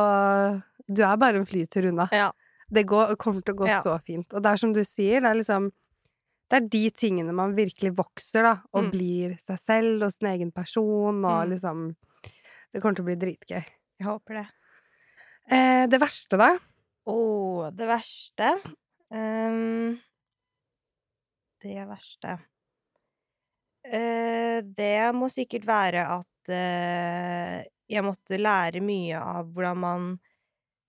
du 0.87 1.01
er 1.03 1.17
bare 1.17 1.39
en 1.41 1.47
flytur 1.49 1.87
unna. 1.89 2.05
Ja. 2.13 2.27
Det 2.71 2.85
går, 2.89 3.15
kommer 3.17 3.41
til 3.45 3.55
å 3.55 3.57
gå 3.63 3.67
Ja. 3.67 3.81
så 3.81 3.97
fint. 4.05 4.31
Og 4.33 4.43
det 4.43 4.51
er 4.51 4.57
som 4.57 4.71
du 4.73 4.83
sier, 4.83 5.21
det 5.21 5.29
er 5.31 5.41
liksom 5.41 5.71
Det 6.47 6.57
er 6.61 6.67
de 6.69 6.89
tingene 6.91 7.33
man 7.33 7.55
virkelig 7.55 7.95
vokser, 7.95 8.43
da, 8.43 8.61
og 8.71 8.83
Mm. 8.83 8.91
blir 8.91 9.39
seg 9.41 9.57
selv 9.57 10.03
og 10.05 10.11
sin 10.13 10.27
egen 10.29 10.51
person, 10.53 11.25
og 11.25 11.47
Mm. 11.47 11.49
liksom 11.49 11.95
Det 12.71 12.81
kommer 12.83 12.95
til 12.95 13.03
å 13.03 13.07
bli 13.07 13.15
dritgøy. 13.15 13.65
Jeg 13.99 14.05
håper 14.07 14.33
det. 14.43 14.47
Eh, 15.45 15.85
det 15.89 15.99
verste, 16.01 16.37
da? 16.41 16.55
Å, 17.05 17.17
det 17.69 17.85
verste 17.85 18.47
um, 19.13 19.93
Det 21.61 21.83
verste 21.85 22.31
uh, 23.85 24.57
Det 24.65 24.95
må 25.13 25.29
sikkert 25.29 25.67
være 25.69 26.05
at 26.15 26.49
uh, 26.49 27.59
jeg 27.85 28.05
måtte 28.07 28.41
lære 28.41 28.81
mye 28.81 29.19
av 29.21 29.51
hvordan 29.53 29.81
man 29.83 30.07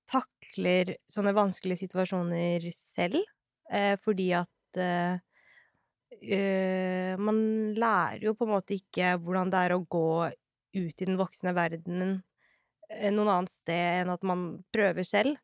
takler 0.09 0.95
sånne 1.13 1.35
vanskelige 1.37 1.83
situasjoner 1.85 2.65
selv. 2.73 3.21
uh, 3.73 3.97
fordi 4.01 4.31
at 4.41 4.53
man 7.21 7.39
lærer 7.77 8.27
jo 8.27 8.35
på 8.37 8.45
en 8.45 8.51
måte 8.53 8.77
ikke 8.77 9.15
hvordan 9.21 9.49
det 9.53 9.61
er 9.65 9.73
å 9.73 9.85
gå 9.89 10.09
ut 10.29 10.77
i 10.77 11.09
den 11.09 11.17
voksne 11.17 11.53
verdenen 11.57 12.19
noen 13.13 13.33
annet 13.33 13.53
sted 13.53 14.03
enn 14.03 14.13
at 14.13 14.25
man 14.27 14.49
prøver 14.75 15.07
selv. 15.07 15.37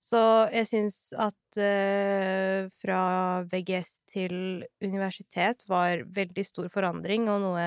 Så 0.00 0.20
jeg 0.48 0.68
syns 0.70 0.96
at 1.20 1.58
eh, 1.60 2.70
fra 2.80 3.00
VGS 3.50 3.90
til 4.08 4.34
universitet 4.80 5.66
var 5.68 6.06
veldig 6.08 6.44
stor 6.46 6.70
forandring, 6.72 7.28
og 7.28 7.42
noe 7.44 7.66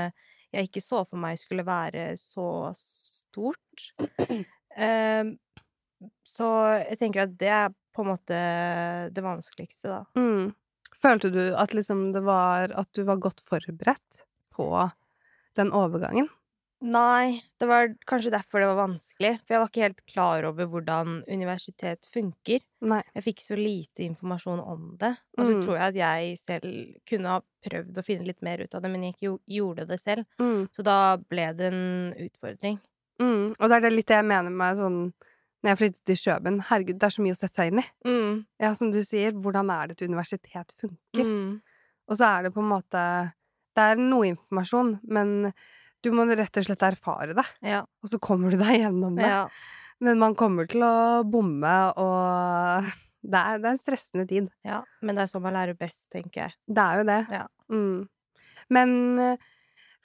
jeg 0.53 0.69
ikke 0.69 0.81
så 0.81 1.03
for 1.05 1.21
meg 1.21 1.37
skulle 1.41 1.65
være 1.67 2.13
så 2.21 2.73
stort. 2.77 3.93
Ehm, 4.73 5.35
så 6.25 6.47
jeg 6.79 6.97
tenker 6.97 7.27
at 7.27 7.33
det 7.37 7.49
er 7.53 7.73
på 7.93 8.01
en 8.01 8.07
måte 8.09 8.37
det 9.13 9.21
vanskeligste, 9.21 9.91
da. 9.91 9.99
Mm. 10.17 10.47
Følte 10.97 11.29
du 11.29 11.41
at 11.59 11.75
liksom 11.77 12.07
det 12.15 12.23
var 12.25 12.71
At 12.73 12.89
du 12.97 13.03
var 13.05 13.21
godt 13.21 13.43
forberedt 13.45 14.23
på 14.55 14.65
den 15.59 15.69
overgangen? 15.69 16.25
Nei, 16.83 17.39
det 17.61 17.67
var 17.69 17.93
kanskje 18.09 18.31
derfor 18.33 18.59
det 18.59 18.67
var 18.67 18.79
vanskelig, 18.81 19.37
for 19.45 19.53
jeg 19.55 19.61
var 19.61 19.69
ikke 19.71 19.83
helt 19.85 20.01
klar 20.11 20.43
over 20.49 20.67
hvordan 20.67 21.21
universitet 21.31 22.03
funker. 22.11 22.59
Nei. 22.83 22.99
Jeg 23.15 23.23
fikk 23.23 23.39
så 23.43 23.55
lite 23.55 24.03
informasjon 24.03 24.59
om 24.59 24.89
det, 24.99 25.13
og 25.37 25.45
så 25.47 25.53
Mm. 25.55 25.61
tror 25.63 25.77
jeg 25.77 25.87
at 25.87 25.95
jeg 26.01 26.37
selv 26.41 26.95
kunne 27.07 27.29
ha 27.31 27.39
prøvd 27.63 27.93
å 28.01 28.03
finne 28.03 28.27
litt 28.27 28.41
mer 28.43 28.59
ut 28.59 28.75
av 28.75 28.81
det, 28.81 28.91
men 28.91 29.03
jeg 29.03 29.15
ikke 29.15 29.39
gjorde 29.47 29.87
det 29.87 29.99
selv. 30.01 30.25
Mm. 30.39 30.67
Så 30.75 30.83
da 30.83 31.15
ble 31.17 31.53
det 31.53 31.71
en 31.71 32.13
utfordring. 32.19 32.79
Mm. 33.21 33.55
Og 33.59 33.69
det 33.69 33.71
er 33.77 33.79
det 33.81 33.93
litt 33.93 34.09
jeg 34.09 34.25
mener 34.25 34.49
med 34.51 34.77
sånn 34.77 35.13
Når 35.63 35.69
jeg 35.69 35.77
flyttet 35.77 36.03
til 36.03 36.15
Kjøben 36.17 36.59
Herregud, 36.67 36.97
det 36.99 37.03
er 37.07 37.13
så 37.15 37.21
mye 37.23 37.31
å 37.31 37.37
sette 37.39 37.55
seg 37.55 37.67
inn 37.71 37.79
i. 37.79 37.85
Mm. 38.03 38.45
Ja, 38.59 38.73
som 38.73 38.91
du 38.91 38.97
sier, 39.01 39.31
hvordan 39.31 39.69
er 39.71 39.87
det 39.87 40.01
et 40.01 40.09
universitet 40.09 40.73
funker? 40.77 41.23
Mm. 41.23 41.61
Og 42.09 42.17
så 42.17 42.25
er 42.27 42.43
det 42.43 42.53
på 42.53 42.59
en 42.59 42.67
måte 42.67 43.31
Det 43.73 43.79
er 43.81 43.95
noe 43.95 44.27
informasjon, 44.35 44.99
men 45.07 45.53
du 46.03 46.11
må 46.15 46.25
rett 46.29 46.59
og 46.59 46.65
slett 46.67 46.83
erfare 46.85 47.33
det. 47.37 47.45
Ja. 47.65 47.81
Og 48.03 48.11
så 48.11 48.19
kommer 48.23 48.51
du 48.53 48.57
deg 48.61 48.81
gjennom 48.83 49.15
det. 49.19 49.29
ja. 49.29 49.45
Men 50.03 50.17
man 50.19 50.33
kommer 50.35 50.67
til 50.67 50.81
å 50.83 51.23
bomme, 51.23 51.73
og 52.01 52.87
det 53.31 53.39
er, 53.39 53.59
det 53.63 53.69
er 53.69 53.71
en 53.71 53.79
stressende 53.79 54.25
tid. 54.27 54.49
Ja. 54.67 54.81
Men 55.01 55.15
det 55.15 55.23
er 55.23 55.31
sånn 55.31 55.45
man 55.45 55.55
lærer 55.55 55.77
best, 55.79 56.09
tenker 56.11 56.47
jeg. 56.49 56.55
Det 56.67 56.83
er 56.83 56.99
jo 56.99 57.05
det. 57.07 57.19
Ja. 57.31 57.45
Mm. 57.71 58.01
Men 58.73 58.95
eh, 59.23 59.37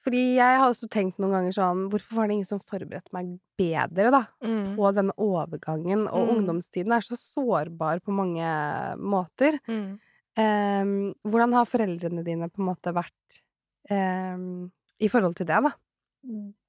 fordi 0.04 0.20
jeg 0.36 0.60
har 0.60 0.68
også 0.70 0.86
tenkt 0.92 1.18
noen 1.18 1.34
ganger 1.34 1.54
sånn 1.56 1.80
Hvorfor 1.90 2.16
var 2.20 2.28
det 2.30 2.36
ingen 2.36 2.46
som 2.48 2.60
forberedte 2.62 3.10
meg 3.16 3.32
bedre, 3.58 4.12
da? 4.14 4.20
Mm. 4.44 4.76
På 4.78 4.92
denne 4.94 5.16
overgangen. 5.18 6.06
Og 6.06 6.28
Mm. 6.28 6.34
ungdomstiden 6.36 6.94
er 6.94 7.02
så 7.08 7.18
sårbar 7.18 7.98
på 8.04 8.14
mange 8.14 8.46
måter. 9.02 9.58
Mm. 9.66 9.98
Ehm, 10.38 10.94
hvordan 11.26 11.56
har 11.58 11.66
foreldrene 11.66 12.22
dine 12.22 12.46
på 12.52 12.62
en 12.62 12.68
måte 12.70 12.94
vært 12.94 13.40
um, 13.90 14.68
i 15.02 15.08
forhold 15.10 15.34
til 15.40 15.48
det, 15.50 15.58
da? 15.66 15.72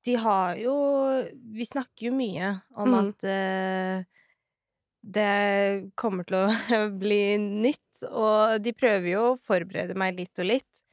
De 0.05 0.15
har 0.15 0.55
jo 0.61 0.73
Vi 1.55 1.65
snakker 1.65 2.07
jo 2.09 2.13
mye 2.15 2.51
om 2.77 2.93
Mm. 2.93 2.99
at 2.99 3.23
uh, 3.27 4.03
det 5.01 5.89
kommer 5.95 6.23
til 6.27 6.37
å 6.41 6.83
bli 7.01 7.37
nytt, 7.39 8.03
og 8.11 8.59
de 8.61 8.73
prøver 8.75 9.09
jo 9.13 9.21
å 9.31 9.37
forberede 9.47 9.95
meg 9.97 10.17
litt 10.19 10.39
og 10.43 10.49
litt. 10.51 10.83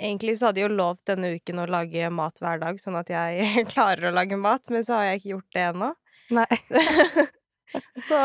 Egentlig 0.00 0.34
så 0.38 0.48
hadde 0.48 0.58
de 0.60 0.64
jo 0.66 0.72
lovt 0.74 1.04
denne 1.06 1.30
uken 1.36 1.60
å 1.62 1.66
lage 1.70 2.08
mat 2.10 2.40
hver 2.42 2.58
dag, 2.62 2.80
sånn 2.82 2.96
at 2.98 3.10
jeg 3.12 3.64
klarer 3.74 4.10
å 4.10 4.14
lage 4.16 4.36
mat, 4.40 4.66
men 4.72 4.82
så 4.84 4.98
har 4.98 5.04
jeg 5.12 5.20
ikke 5.22 5.32
gjort 5.36 5.56
det 5.58 5.66
ennå. 5.70 5.92
Nei. 6.32 6.48
Så 8.08 8.18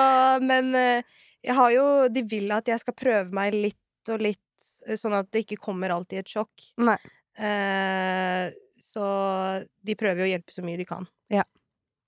Men 0.44 0.74
eh, 0.76 1.04
Jeg 1.46 1.56
har 1.56 1.72
jo 1.72 1.84
De 2.12 2.22
vil 2.28 2.52
at 2.52 2.68
jeg 2.68 2.82
skal 2.82 2.96
prøve 3.00 3.32
meg 3.36 3.54
litt 3.56 4.12
og 4.12 4.20
litt, 4.24 4.66
eh, 4.88 4.98
sånn 5.00 5.16
at 5.16 5.30
det 5.32 5.46
ikke 5.46 5.60
kommer 5.64 5.92
alltid 5.96 6.20
et 6.20 6.32
sjokk. 6.34 6.66
Nei. 6.84 6.98
Eh, 7.40 8.50
så 8.88 9.04
de 9.84 9.96
prøver 10.00 10.24
jo 10.24 10.28
å 10.30 10.32
hjelpe 10.32 10.56
så 10.56 10.64
mye 10.66 10.80
de 10.80 10.86
kan. 10.88 11.08
Ja. 11.34 11.44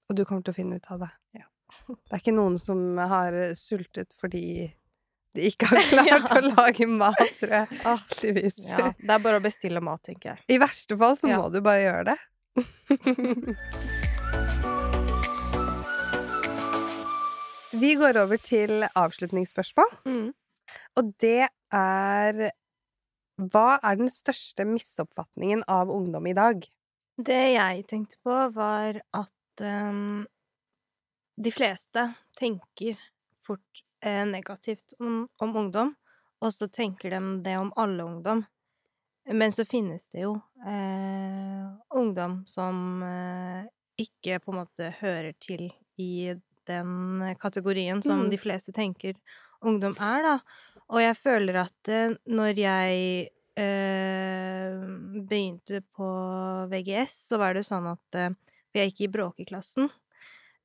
Og 0.09 0.15
du 0.17 0.23
kommer 0.25 0.41
til 0.47 0.53
å 0.55 0.57
finne 0.57 0.79
ut 0.79 0.87
av 0.93 1.03
det. 1.03 1.11
Ja. 1.41 1.45
Det 1.89 2.13
er 2.15 2.21
ikke 2.23 2.33
noen 2.37 2.55
som 2.61 2.79
har 2.97 3.35
sultet 3.59 4.15
fordi 4.19 4.43
de 5.37 5.41
ikke 5.51 5.67
har 5.71 5.83
klart 5.91 6.09
Ja. 6.09 6.17
å 6.39 6.41
lage 6.55 6.87
mat, 6.89 7.19
tror 7.37 7.53
jeg. 7.59 7.67
Heldigvis. 7.83 8.57
Ja, 8.65 8.87
det 8.97 9.13
er 9.13 9.21
bare 9.27 9.37
å 9.41 9.45
bestille 9.45 9.81
mat, 9.85 10.01
tenker 10.07 10.33
jeg. 10.33 10.45
I 10.55 10.57
verste 10.63 10.97
fall 10.97 11.15
så 11.19 11.29
må 11.29 11.51
du 11.53 11.59
bare 11.61 11.83
gjøre 11.85 12.03
det. 12.09 12.19
Vi 17.79 17.93
går 17.95 18.17
over 18.17 18.37
til 18.41 18.83
avslutningsspørsmål, 18.97 19.91
Mm. 20.05 20.33
og 20.97 21.13
det 21.21 21.47
er 21.71 22.51
Hva 23.39 23.63
er 23.89 23.97
den 24.02 24.12
største 24.13 24.67
misoppfatningen 24.69 25.65
av 25.80 25.89
ungdom 25.97 26.30
i 26.30 26.38
dag? 26.43 26.69
Det 27.30 27.41
jeg 27.54 27.84
tenkte 27.91 28.17
på, 28.23 28.36
var 28.56 28.97
at 29.13 29.63
um, 29.63 30.25
de 31.39 31.52
fleste 31.52 32.04
tenker 32.39 32.99
fort 33.45 33.84
eh, 34.06 34.25
negativt 34.28 34.93
om, 34.99 35.28
om 35.39 35.56
ungdom, 35.63 35.93
og 36.43 36.54
så 36.56 36.67
tenker 36.71 37.12
de 37.15 37.19
det 37.43 37.58
om 37.60 37.71
alle 37.80 38.04
ungdom. 38.04 38.45
Men 39.30 39.52
så 39.54 39.65
finnes 39.67 40.08
det 40.10 40.23
jo 40.23 40.36
eh, 40.65 41.65
ungdom 41.95 42.41
som 42.49 43.04
eh, 43.06 43.67
ikke 44.02 44.39
på 44.43 44.54
en 44.54 44.62
måte 44.63 44.91
hører 45.02 45.34
til 45.43 45.67
i 45.99 46.34
den 46.69 47.23
kategorien 47.41 48.02
som 48.06 48.28
Mm. 48.28 48.32
de 48.32 48.38
fleste 48.39 48.73
tenker 48.75 49.15
ungdom 49.65 49.95
er, 49.99 50.23
da. 50.23 50.36
Og 50.89 51.04
jeg 51.04 51.17
føler 51.19 51.62
at 51.62 51.91
eh, 51.91 52.15
når 52.34 52.60
jeg 52.60 53.30
eh, 53.60 54.78
begynte 55.30 55.84
på 55.95 56.12
VGS, 56.71 57.17
så 57.30 57.41
var 57.41 57.58
det 57.58 57.65
sånn 57.67 57.89
at 57.91 58.19
eh, 58.19 58.38
For 58.69 58.82
jeg 58.82 58.91
gikk 58.91 59.04
i 59.08 59.12
bråkeklassen. 59.17 59.89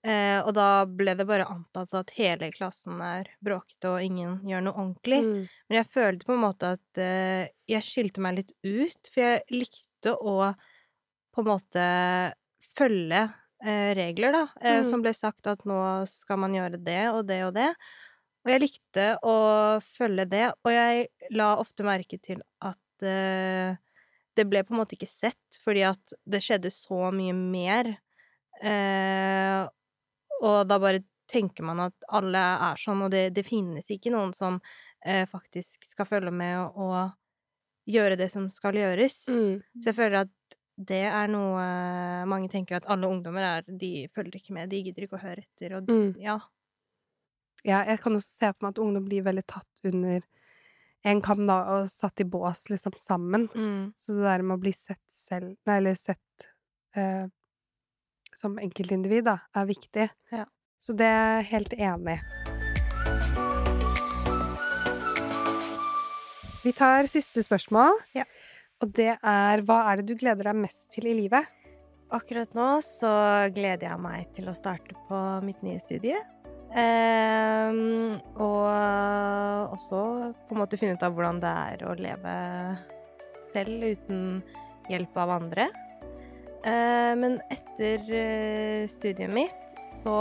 Eh, 0.05 0.37
og 0.45 0.51
da 0.53 0.85
ble 0.85 1.15
det 1.17 1.25
bare 1.25 1.47
antatt 1.49 1.95
at 1.97 2.11
hele 2.19 2.51
klassen 2.53 2.99
er 3.01 3.31
bråkete, 3.45 3.89
og 3.89 4.05
ingen 4.05 4.43
gjør 4.45 4.67
noe 4.67 4.77
ordentlig. 4.77 5.21
Mm. 5.25 5.47
Men 5.71 5.79
jeg 5.79 5.93
følte 5.95 6.29
på 6.29 6.35
en 6.35 6.43
måte 6.43 6.75
at 6.77 7.01
eh, 7.01 7.47
jeg 7.73 7.87
skilte 7.87 8.25
meg 8.25 8.37
litt 8.43 8.53
ut, 8.61 9.09
for 9.09 9.25
jeg 9.25 9.63
likte 9.63 10.13
å 10.13 10.53
på 11.35 11.43
en 11.43 11.49
måte 11.49 11.87
følge 12.77 13.23
eh, 13.65 13.91
regler, 13.97 14.37
da. 14.37 14.45
Mm. 14.61 14.85
Som 14.91 15.05
ble 15.05 15.15
sagt 15.17 15.49
at 15.51 15.65
nå 15.69 15.81
skal 16.11 16.43
man 16.45 16.55
gjøre 16.55 16.85
det 16.85 17.03
og 17.15 17.25
det 17.31 17.41
og 17.49 17.57
det. 17.57 17.71
Og 18.45 18.53
jeg 18.53 18.61
likte 18.61 19.07
å 19.25 19.37
følge 19.81 20.27
det, 20.29 20.45
og 20.67 20.73
jeg 20.73 21.07
la 21.33 21.55
ofte 21.61 21.87
merke 21.87 22.19
til 22.21 22.43
at 22.61 23.05
uh, 23.07 23.73
det 24.37 24.45
ble 24.51 24.61
på 24.67 24.75
en 24.75 24.83
måte 24.83 24.99
ikke 24.99 25.09
sett, 25.09 25.59
fordi 25.65 25.87
at 25.89 26.15
det 26.29 26.43
skjedde 26.45 26.73
så 26.75 27.09
mye 27.15 27.33
mer. 27.39 27.95
Uh, 28.61 29.65
og 30.45 30.65
da 30.69 30.79
bare 30.83 31.05
tenker 31.31 31.65
man 31.65 31.87
at 31.87 32.09
alle 32.13 32.43
er 32.69 32.81
sånn, 32.81 33.07
og 33.07 33.15
det, 33.15 33.31
det 33.37 33.47
finnes 33.49 33.89
ikke 33.91 34.13
noen 34.13 34.35
som 34.37 34.61
uh, 34.61 35.25
faktisk 35.31 35.89
skal 35.89 36.09
følge 36.11 36.35
med 36.35 36.59
og, 36.61 36.77
og 36.85 37.95
gjøre 37.95 38.19
det 38.21 38.29
som 38.33 38.51
skal 38.53 38.77
gjøres. 38.77 39.23
Mm. 39.33 39.63
Så 39.81 39.89
jeg 39.89 39.99
føler 40.03 40.27
at 40.27 40.59
det 40.75 41.05
er 41.07 41.29
noe 41.31 41.65
mange 42.27 42.51
tenker 42.51 42.81
at 42.81 42.89
alle 42.91 43.07
ungdommer 43.07 43.45
er 43.47 43.67
De 43.79 44.09
følger 44.11 44.41
ikke 44.41 44.57
med, 44.57 44.73
de 44.73 44.81
gidder 44.83 45.07
ikke 45.07 45.21
å 45.21 45.23
høre 45.23 45.45
etter, 45.45 45.77
og 45.79 45.89
Mm. 45.89 46.17
ja. 46.19 46.41
Ja, 47.65 47.79
jeg 47.89 47.97
kan 48.05 48.13
også 48.13 48.29
se 48.29 48.49
på 48.53 48.67
meg 48.67 48.75
at 48.75 48.79
ungdom 48.85 49.07
blir 49.07 49.25
veldig 49.25 49.43
tatt 49.49 49.87
under 49.89 50.21
en 51.05 51.21
kam 51.25 51.47
da, 51.49 51.57
og 51.73 51.87
satt 51.89 52.21
i 52.21 52.27
bås 52.29 52.67
liksom 52.69 52.93
sammen. 53.01 53.47
Mm. 53.55 53.95
Så 53.97 54.17
det 54.17 54.27
der 54.27 54.45
med 54.45 54.59
å 54.59 54.61
bli 54.61 54.73
sett 54.77 55.01
selv 55.09 55.55
Nei, 55.65 55.79
eller 55.79 55.97
sett 55.97 56.47
eh, 56.97 57.25
som 58.37 58.59
enkeltindivid, 58.61 59.25
da, 59.31 59.39
er 59.57 59.69
viktig. 59.69 60.09
Ja. 60.35 60.45
Så 60.77 60.93
det 60.99 61.09
er 61.09 61.39
jeg 61.39 61.49
helt 61.55 61.73
enig 61.79 62.19
i. 62.19 62.21
Vi 66.65 66.73
tar 66.77 67.09
siste 67.09 67.45
spørsmål. 67.45 67.97
Ja. 68.17 68.29
Og 68.85 68.93
det 68.93 69.15
er 69.17 69.65
hva 69.65 69.81
er 69.89 70.01
det 70.01 70.11
du 70.11 70.21
gleder 70.21 70.51
deg 70.51 70.61
mest 70.67 70.91
til 70.93 71.09
i 71.09 71.17
livet? 71.17 71.49
Akkurat 72.13 72.53
nå 72.57 72.69
så 72.85 73.17
gleder 73.57 73.89
jeg 73.89 74.05
meg 74.05 74.29
til 74.37 74.53
å 74.53 74.57
starte 74.57 74.97
på 75.09 75.25
mitt 75.45 75.65
nye 75.65 75.81
studie. 75.81 76.21
Ehm, 76.75 78.17
og 78.43 79.75
også 79.75 80.01
på 80.49 80.57
en 80.57 80.61
måte 80.61 80.79
finne 80.81 80.99
ut 80.99 81.07
av 81.07 81.15
hvordan 81.15 81.41
det 81.43 81.55
er 81.71 81.85
å 81.87 81.95
leve 81.99 82.35
selv 83.53 83.87
uten 83.95 84.43
hjelp 84.91 85.19
av 85.23 85.37
andre. 85.39 85.69
Eh, 86.65 87.13
men 87.21 87.39
etter 87.53 88.09
eh, 88.09 88.87
studiet 88.91 89.31
mitt 89.31 89.77
så 89.85 90.17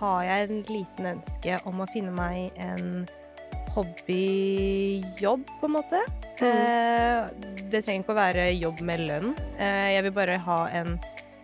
har 0.00 0.20
jeg 0.24 0.46
en 0.46 0.62
liten 0.70 1.10
ønske 1.16 1.58
om 1.68 1.82
å 1.82 1.88
finne 1.90 2.14
meg 2.14 2.54
en 2.62 3.04
hobbyjobb, 3.74 5.44
på 5.60 5.68
en 5.68 5.74
måte. 5.74 6.00
Eh, 6.42 7.28
det 7.70 7.82
trenger 7.84 8.02
ikke 8.02 8.14
å 8.14 8.18
være 8.18 8.50
jobb 8.56 8.82
med 8.86 9.04
lønn. 9.06 9.34
Eh, 9.58 9.94
jeg 9.94 10.06
vil 10.08 10.16
bare 10.16 10.40
ha 10.46 10.60
en 10.80 10.96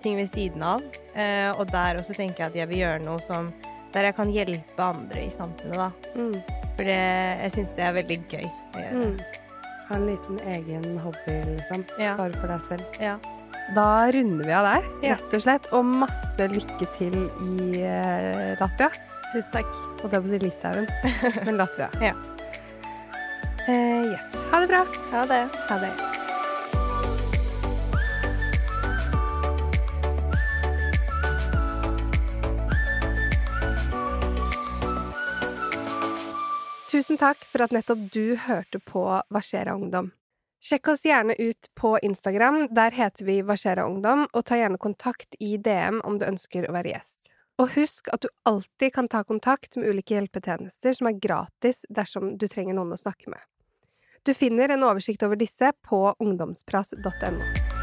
ting 0.03 0.19
ved 0.19 0.31
siden 0.31 0.64
av. 0.66 0.85
Eh, 1.14 1.51
og 1.53 1.69
der 1.71 2.01
også 2.01 2.16
tenker 2.16 2.45
jeg 2.45 2.53
at 2.53 2.61
jeg 2.62 2.71
vil 2.73 2.85
gjøre 2.85 3.05
noe 3.05 3.23
som 3.25 3.53
der 3.94 4.11
jeg 4.11 4.16
kan 4.18 4.31
hjelpe 4.35 4.83
andre 4.83 5.25
i 5.27 5.33
samfunnet, 5.33 5.79
da. 5.79 6.12
Mm. 6.18 6.37
For 6.77 6.88
det, 6.88 7.01
jeg 7.42 7.55
syns 7.57 7.75
det 7.79 7.87
er 7.87 7.96
veldig 7.96 8.18
gøy 8.31 8.46
å 8.46 8.83
gjøre. 8.83 9.03
Mm. 9.03 9.42
Ha 9.87 9.96
en 9.96 10.07
liten 10.09 10.40
egen 10.53 10.87
hobby, 11.05 11.37
liksom. 11.53 11.85
Ja. 12.03 12.16
Bare 12.18 12.40
for 12.40 12.51
deg 12.53 12.64
selv. 12.70 13.01
Ja. 13.03 13.16
Da 13.75 13.88
runder 14.14 14.46
vi 14.46 14.55
av 14.55 14.66
der, 14.66 14.88
rett 15.03 15.37
og 15.38 15.42
slett. 15.42 15.70
Og 15.75 15.87
masse 16.03 16.49
lykke 16.53 16.90
til 16.99 17.16
i 17.46 17.83
uh, 17.83 18.55
Latvia. 18.61 18.90
Tusen 19.33 19.55
takk. 19.55 19.72
Og 20.03 20.11
det 20.11 20.18
er 20.18 20.20
på 20.20 20.29
å 20.29 20.35
si 20.35 20.42
Litauen, 20.42 20.90
men 21.46 21.62
Latvia. 21.62 21.90
Ja. 22.03 22.14
Uh, 23.66 24.12
yes. 24.12 24.37
Ha 24.53 24.62
det 24.62 24.70
bra. 24.75 24.85
Ha 25.14 25.27
det. 25.33 25.42
Ha 25.70 25.81
det. 25.83 26.15
Tusen 37.07 37.21
takk 37.23 37.45
for 37.47 37.62
at 37.62 37.71
nettopp 37.71 38.01
du 38.11 38.35
hørte 38.35 38.81
på 38.83 39.01
Versera 39.31 39.77
ungdom. 39.79 40.09
Sjekk 40.59 40.88
oss 40.90 41.05
gjerne 41.07 41.37
ut 41.38 41.69
på 41.79 41.92
Instagram, 42.03 42.64
der 42.75 42.90
heter 42.90 43.29
vi 43.29 43.37
Versera 43.47 43.85
ungdom, 43.87 44.25
og 44.33 44.42
ta 44.49 44.59
gjerne 44.59 44.81
kontakt 44.83 45.38
i 45.38 45.53
DM 45.55 46.01
om 46.03 46.16
du 46.19 46.27
ønsker 46.27 46.66
å 46.66 46.75
være 46.75 46.97
gjest. 46.97 47.31
Og 47.62 47.71
husk 47.77 48.11
at 48.11 48.27
du 48.27 48.29
alltid 48.51 48.97
kan 48.99 49.07
ta 49.07 49.23
kontakt 49.23 49.79
med 49.79 49.87
ulike 49.87 50.19
hjelpetjenester 50.19 50.99
som 50.99 51.12
er 51.12 51.23
gratis 51.23 51.85
dersom 51.87 52.35
du 52.42 52.49
trenger 52.51 52.75
noen 52.75 52.99
å 52.99 52.99
snakke 52.99 53.31
med. 53.31 53.38
Du 54.27 54.35
finner 54.35 54.75
en 54.75 54.83
oversikt 54.90 55.23
over 55.23 55.38
disse 55.38 55.71
på 55.87 56.03
ungdomsprat.no. 56.19 57.75